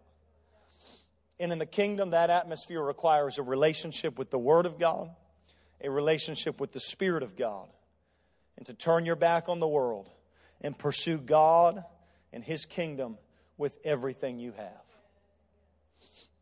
And 1.39 1.53
in 1.53 1.57
the 1.57 1.65
kingdom, 1.65 2.09
that 2.09 2.29
atmosphere 2.29 2.81
requires 2.81 3.37
a 3.37 3.43
relationship 3.43 4.19
with 4.19 4.29
the 4.29 4.37
Word 4.37 4.65
of 4.65 4.77
God, 4.77 5.09
a 5.81 5.89
relationship 5.89 6.59
with 6.59 6.73
the 6.73 6.81
Spirit 6.81 7.23
of 7.23 7.37
God, 7.37 7.69
and 8.57 8.65
to 8.65 8.73
turn 8.73 9.05
your 9.05 9.15
back 9.15 9.47
on 9.47 9.59
the 9.59 9.67
world 9.67 10.09
and 10.59 10.77
pursue 10.77 11.17
God 11.17 11.83
and 12.33 12.43
His 12.43 12.65
kingdom 12.65 13.17
with 13.57 13.77
everything 13.85 14.39
you 14.39 14.51
have. 14.51 14.67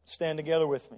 Stand 0.05 0.37
together 0.37 0.65
with 0.65 0.89
me. 0.91 0.97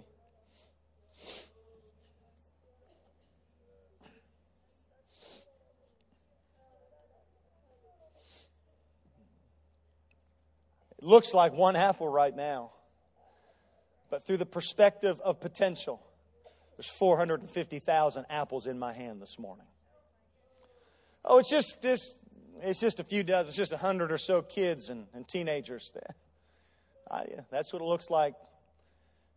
It 10.99 11.05
looks 11.05 11.33
like 11.33 11.53
one 11.53 11.75
apple 11.75 12.07
right 12.07 12.35
now. 12.35 12.71
But 14.09 14.25
through 14.25 14.37
the 14.37 14.45
perspective 14.45 15.19
of 15.21 15.39
potential, 15.39 16.01
there's 16.77 16.89
450,000 16.89 18.25
apples 18.29 18.65
in 18.65 18.79
my 18.79 18.93
hand 18.93 19.21
this 19.21 19.37
morning. 19.37 19.65
Oh, 21.23 21.39
it's 21.39 21.49
just, 21.49 21.81
just 21.81 22.17
it's 22.61 22.79
just 22.79 22.99
a 22.99 23.03
few 23.03 23.23
dozen, 23.23 23.49
it's 23.49 23.57
just 23.57 23.71
a 23.71 23.77
hundred 23.77 24.11
or 24.11 24.17
so 24.17 24.41
kids 24.41 24.89
and, 24.89 25.05
and 25.13 25.27
teenagers. 25.27 25.93
I, 27.11 27.25
that's 27.51 27.73
what 27.73 27.81
it 27.81 27.85
looks 27.85 28.09
like 28.09 28.35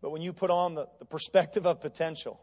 but 0.03 0.11
when 0.11 0.21
you 0.21 0.33
put 0.33 0.51
on 0.51 0.75
the, 0.75 0.89
the 0.99 1.05
perspective 1.05 1.65
of 1.65 1.81
potential, 1.81 2.41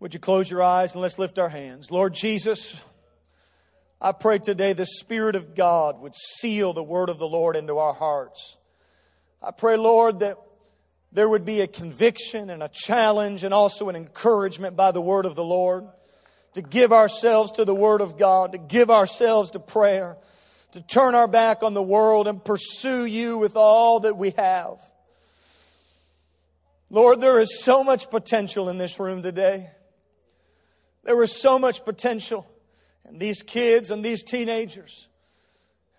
would 0.00 0.14
you 0.14 0.18
close 0.18 0.50
your 0.50 0.62
eyes 0.62 0.94
and 0.94 1.02
let's 1.02 1.18
lift 1.18 1.38
our 1.38 1.50
hands? 1.50 1.90
Lord 1.90 2.14
Jesus, 2.14 2.74
I 4.00 4.12
pray 4.12 4.38
today 4.38 4.72
the 4.72 4.86
Spirit 4.86 5.36
of 5.36 5.54
God 5.54 6.00
would 6.00 6.14
seal 6.14 6.72
the 6.72 6.82
word 6.82 7.08
of 7.08 7.18
the 7.18 7.28
Lord 7.28 7.56
into 7.56 7.78
our 7.78 7.94
hearts. 7.94 8.58
I 9.42 9.50
pray, 9.50 9.76
Lord, 9.76 10.20
that 10.20 10.38
there 11.12 11.28
would 11.28 11.44
be 11.44 11.60
a 11.60 11.66
conviction 11.66 12.50
and 12.50 12.62
a 12.62 12.68
challenge 12.68 13.42
and 13.42 13.54
also 13.54 13.88
an 13.88 13.96
encouragement 13.96 14.76
by 14.76 14.90
the 14.90 15.00
word 15.00 15.24
of 15.24 15.34
the 15.34 15.44
Lord 15.44 15.86
to 16.52 16.62
give 16.62 16.92
ourselves 16.92 17.52
to 17.52 17.64
the 17.64 17.74
word 17.74 18.00
of 18.00 18.18
God, 18.18 18.52
to 18.52 18.58
give 18.58 18.90
ourselves 18.90 19.50
to 19.52 19.60
prayer 19.60 20.16
to 20.76 20.82
turn 20.82 21.14
our 21.14 21.26
back 21.26 21.62
on 21.62 21.72
the 21.72 21.82
world 21.82 22.28
and 22.28 22.44
pursue 22.44 23.06
you 23.06 23.38
with 23.38 23.56
all 23.56 24.00
that 24.00 24.18
we 24.18 24.30
have. 24.36 24.78
Lord, 26.90 27.22
there 27.22 27.40
is 27.40 27.62
so 27.62 27.82
much 27.82 28.10
potential 28.10 28.68
in 28.68 28.76
this 28.76 29.00
room 29.00 29.22
today. 29.22 29.70
There 31.04 31.22
is 31.22 31.32
so 31.32 31.58
much 31.58 31.84
potential 31.84 32.46
in 33.08 33.18
these 33.18 33.42
kids 33.42 33.90
and 33.90 34.04
these 34.04 34.22
teenagers. 34.22 35.08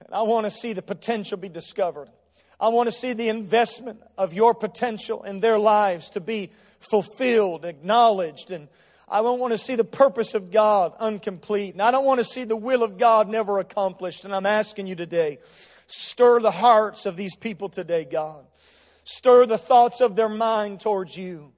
And 0.05 0.13
I 0.13 0.21
want 0.23 0.45
to 0.45 0.51
see 0.51 0.73
the 0.73 0.81
potential 0.81 1.37
be 1.37 1.49
discovered. 1.49 2.09
I 2.59 2.69
want 2.69 2.87
to 2.87 2.91
see 2.91 3.13
the 3.13 3.29
investment 3.29 4.01
of 4.17 4.33
your 4.33 4.53
potential 4.53 5.23
in 5.23 5.39
their 5.39 5.59
lives 5.59 6.09
to 6.11 6.19
be 6.19 6.51
fulfilled, 6.79 7.65
acknowledged, 7.65 8.51
and 8.51 8.67
I 9.09 9.21
don't 9.21 9.39
want 9.39 9.53
to 9.53 9.57
see 9.57 9.75
the 9.75 9.85
purpose 9.85 10.33
of 10.33 10.51
God 10.51 10.93
incomplete. 11.01 11.73
And 11.73 11.81
I 11.81 11.91
don't 11.91 12.03
want 12.03 12.19
to 12.19 12.25
see 12.25 12.43
the 12.43 12.57
will 12.57 12.83
of 12.83 12.97
God 12.97 13.29
never 13.29 13.59
accomplished. 13.59 14.25
And 14.25 14.35
I'm 14.35 14.45
asking 14.45 14.87
you 14.87 14.95
today, 14.95 15.39
stir 15.85 16.41
the 16.41 16.51
hearts 16.51 17.05
of 17.05 17.15
these 17.15 17.35
people 17.35 17.69
today, 17.69 18.03
God. 18.03 18.45
Stir 19.05 19.45
the 19.45 19.57
thoughts 19.57 20.01
of 20.01 20.17
their 20.17 20.27
mind 20.27 20.81
towards 20.81 21.15
you. 21.15 21.53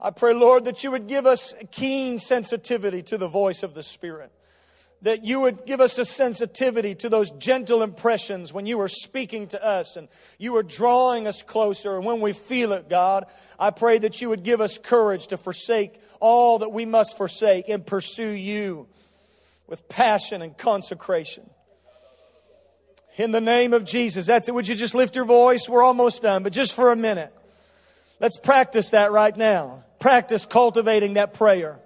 I 0.00 0.08
pray, 0.08 0.32
Lord, 0.32 0.64
that 0.64 0.82
you 0.82 0.90
would 0.92 1.06
give 1.06 1.26
us 1.26 1.52
keen 1.70 2.18
sensitivity 2.18 3.02
to 3.02 3.18
the 3.18 3.28
voice 3.28 3.62
of 3.62 3.74
the 3.74 3.82
Spirit 3.82 4.32
that 5.02 5.24
you 5.24 5.40
would 5.40 5.64
give 5.64 5.80
us 5.80 5.96
a 5.98 6.04
sensitivity 6.04 6.94
to 6.94 7.08
those 7.08 7.30
gentle 7.32 7.82
impressions 7.82 8.52
when 8.52 8.66
you 8.66 8.80
are 8.80 8.88
speaking 8.88 9.46
to 9.48 9.64
us 9.64 9.96
and 9.96 10.08
you 10.38 10.56
are 10.56 10.62
drawing 10.62 11.26
us 11.26 11.42
closer. 11.42 11.96
And 11.96 12.04
when 12.04 12.20
we 12.20 12.32
feel 12.32 12.72
it, 12.72 12.88
God, 12.88 13.24
I 13.58 13.70
pray 13.70 13.98
that 13.98 14.20
you 14.20 14.28
would 14.28 14.42
give 14.42 14.60
us 14.60 14.76
courage 14.76 15.28
to 15.28 15.38
forsake 15.38 16.00
all 16.20 16.58
that 16.58 16.70
we 16.70 16.84
must 16.84 17.16
forsake 17.16 17.68
and 17.68 17.84
pursue 17.84 18.30
you 18.30 18.88
with 19.66 19.88
passion 19.88 20.42
and 20.42 20.56
consecration. 20.56 21.48
In 23.16 23.32
the 23.32 23.40
name 23.40 23.72
of 23.72 23.84
Jesus. 23.84 24.26
That's 24.26 24.48
it. 24.48 24.54
Would 24.54 24.68
you 24.68 24.74
just 24.74 24.94
lift 24.94 25.14
your 25.14 25.24
voice? 25.24 25.68
We're 25.68 25.82
almost 25.82 26.22
done, 26.22 26.42
but 26.42 26.52
just 26.52 26.74
for 26.74 26.92
a 26.92 26.96
minute. 26.96 27.34
Let's 28.18 28.38
practice 28.38 28.90
that 28.90 29.12
right 29.12 29.34
now. 29.34 29.84
Practice 29.98 30.46
cultivating 30.46 31.14
that 31.14 31.34
prayer. 31.34 31.79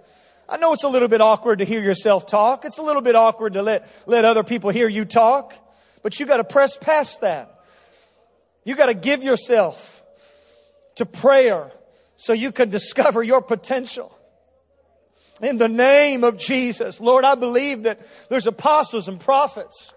I 0.48 0.58
know 0.58 0.72
it's 0.72 0.84
a 0.84 0.88
little 0.88 1.08
bit 1.08 1.20
awkward 1.20 1.60
to 1.60 1.64
hear 1.64 1.80
yourself 1.80 2.26
talk. 2.26 2.64
It's 2.64 2.78
a 2.78 2.82
little 2.82 3.02
bit 3.02 3.16
awkward 3.16 3.54
to 3.54 3.62
let, 3.62 3.88
let 4.06 4.24
other 4.24 4.42
people 4.42 4.70
hear 4.70 4.88
you 4.88 5.04
talk, 5.04 5.54
but 6.02 6.20
you 6.20 6.26
got 6.26 6.36
to 6.36 6.44
press 6.44 6.76
past 6.76 7.22
that. 7.22 7.50
You 8.64 8.76
got 8.76 8.86
to 8.86 8.94
give 8.94 9.22
yourself 9.22 10.02
to 10.96 11.06
prayer 11.06 11.72
so 12.16 12.32
you 12.32 12.52
can 12.52 12.70
discover 12.70 13.22
your 13.22 13.40
potential. 13.40 14.16
In 15.42 15.58
the 15.58 15.68
name 15.68 16.22
of 16.24 16.36
Jesus, 16.36 17.00
Lord, 17.00 17.24
I 17.24 17.34
believe 17.34 17.84
that 17.84 18.00
there's 18.28 18.46
apostles 18.46 19.08
and 19.08 19.18
prophets. 19.18 19.92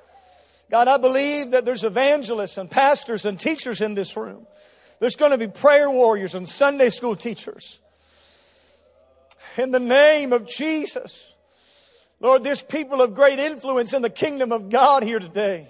God, 0.71 0.87
I 0.87 0.97
believe 0.97 1.51
that 1.51 1.63
there's 1.63 1.83
evangelists 1.83 2.57
and 2.57 2.69
pastors 2.69 3.23
and 3.25 3.39
teachers 3.39 3.79
in 3.79 3.93
this 3.93 4.17
room. 4.17 4.47
There's 4.99 5.15
going 5.15 5.31
to 5.31 5.37
be 5.37 5.47
prayer 5.47 5.91
warriors 5.91 6.33
and 6.33 6.47
Sunday 6.47 6.89
school 6.89 7.15
teachers 7.15 7.79
in 9.59 9.71
the 9.71 9.79
name 9.79 10.33
of 10.33 10.47
Jesus. 10.47 11.33
Lord, 12.19 12.43
there's 12.43 12.61
people 12.61 13.01
of 13.01 13.13
great 13.13 13.39
influence 13.39 13.93
in 13.93 14.01
the 14.01 14.09
kingdom 14.09 14.51
of 14.51 14.69
God 14.69 15.03
here 15.03 15.19
today. 15.19 15.67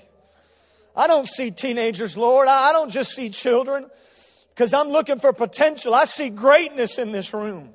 I 0.95 1.07
don't 1.07 1.27
see 1.27 1.51
teenagers, 1.51 2.17
Lord. 2.17 2.47
I 2.47 2.71
don't 2.71 2.89
just 2.89 3.11
see 3.11 3.29
children 3.29 3.89
because 4.49 4.73
I'm 4.73 4.89
looking 4.89 5.19
for 5.19 5.33
potential. 5.33 5.93
I 5.93 6.05
see 6.05 6.29
greatness 6.29 6.97
in 6.97 7.11
this 7.11 7.33
room. 7.33 7.73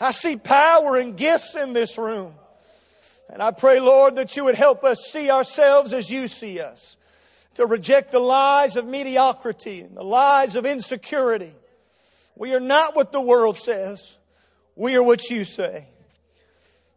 I 0.00 0.12
see 0.12 0.36
power 0.36 0.96
and 0.96 1.16
gifts 1.16 1.56
in 1.56 1.72
this 1.72 1.98
room. 1.98 2.34
And 3.28 3.42
I 3.42 3.50
pray, 3.50 3.80
Lord, 3.80 4.16
that 4.16 4.36
you 4.36 4.44
would 4.44 4.54
help 4.54 4.84
us 4.84 4.98
see 5.10 5.30
ourselves 5.30 5.92
as 5.92 6.10
you 6.10 6.28
see 6.28 6.60
us, 6.60 6.96
to 7.54 7.66
reject 7.66 8.12
the 8.12 8.18
lies 8.18 8.76
of 8.76 8.86
mediocrity 8.86 9.80
and 9.80 9.96
the 9.96 10.02
lies 10.02 10.56
of 10.56 10.66
insecurity. 10.66 11.52
We 12.36 12.54
are 12.54 12.60
not 12.60 12.96
what 12.96 13.12
the 13.12 13.20
world 13.20 13.56
says. 13.56 14.16
We 14.80 14.96
are 14.96 15.02
what 15.02 15.28
you 15.28 15.44
say. 15.44 15.88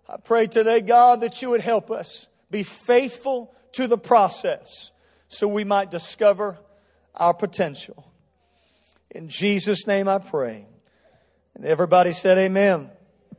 I 0.08 0.16
pray 0.16 0.48
today, 0.48 0.80
God, 0.80 1.20
that 1.20 1.42
you 1.42 1.50
would 1.50 1.60
help 1.60 1.92
us 1.92 2.28
be 2.50 2.64
faithful 2.64 3.54
to 3.74 3.88
the 3.88 3.98
process 3.98 4.92
so 5.28 5.50
we 5.50 5.66
might 5.66 5.92
discover 5.92 6.58
our 7.14 7.34
potential. 7.34 8.10
In 9.12 9.28
Jesus' 9.28 9.86
name 9.86 10.08
I 10.08 10.20
pray. 10.20 10.66
And 11.56 11.66
everybody 11.66 12.14
said, 12.14 12.38
Amen. 12.38 12.90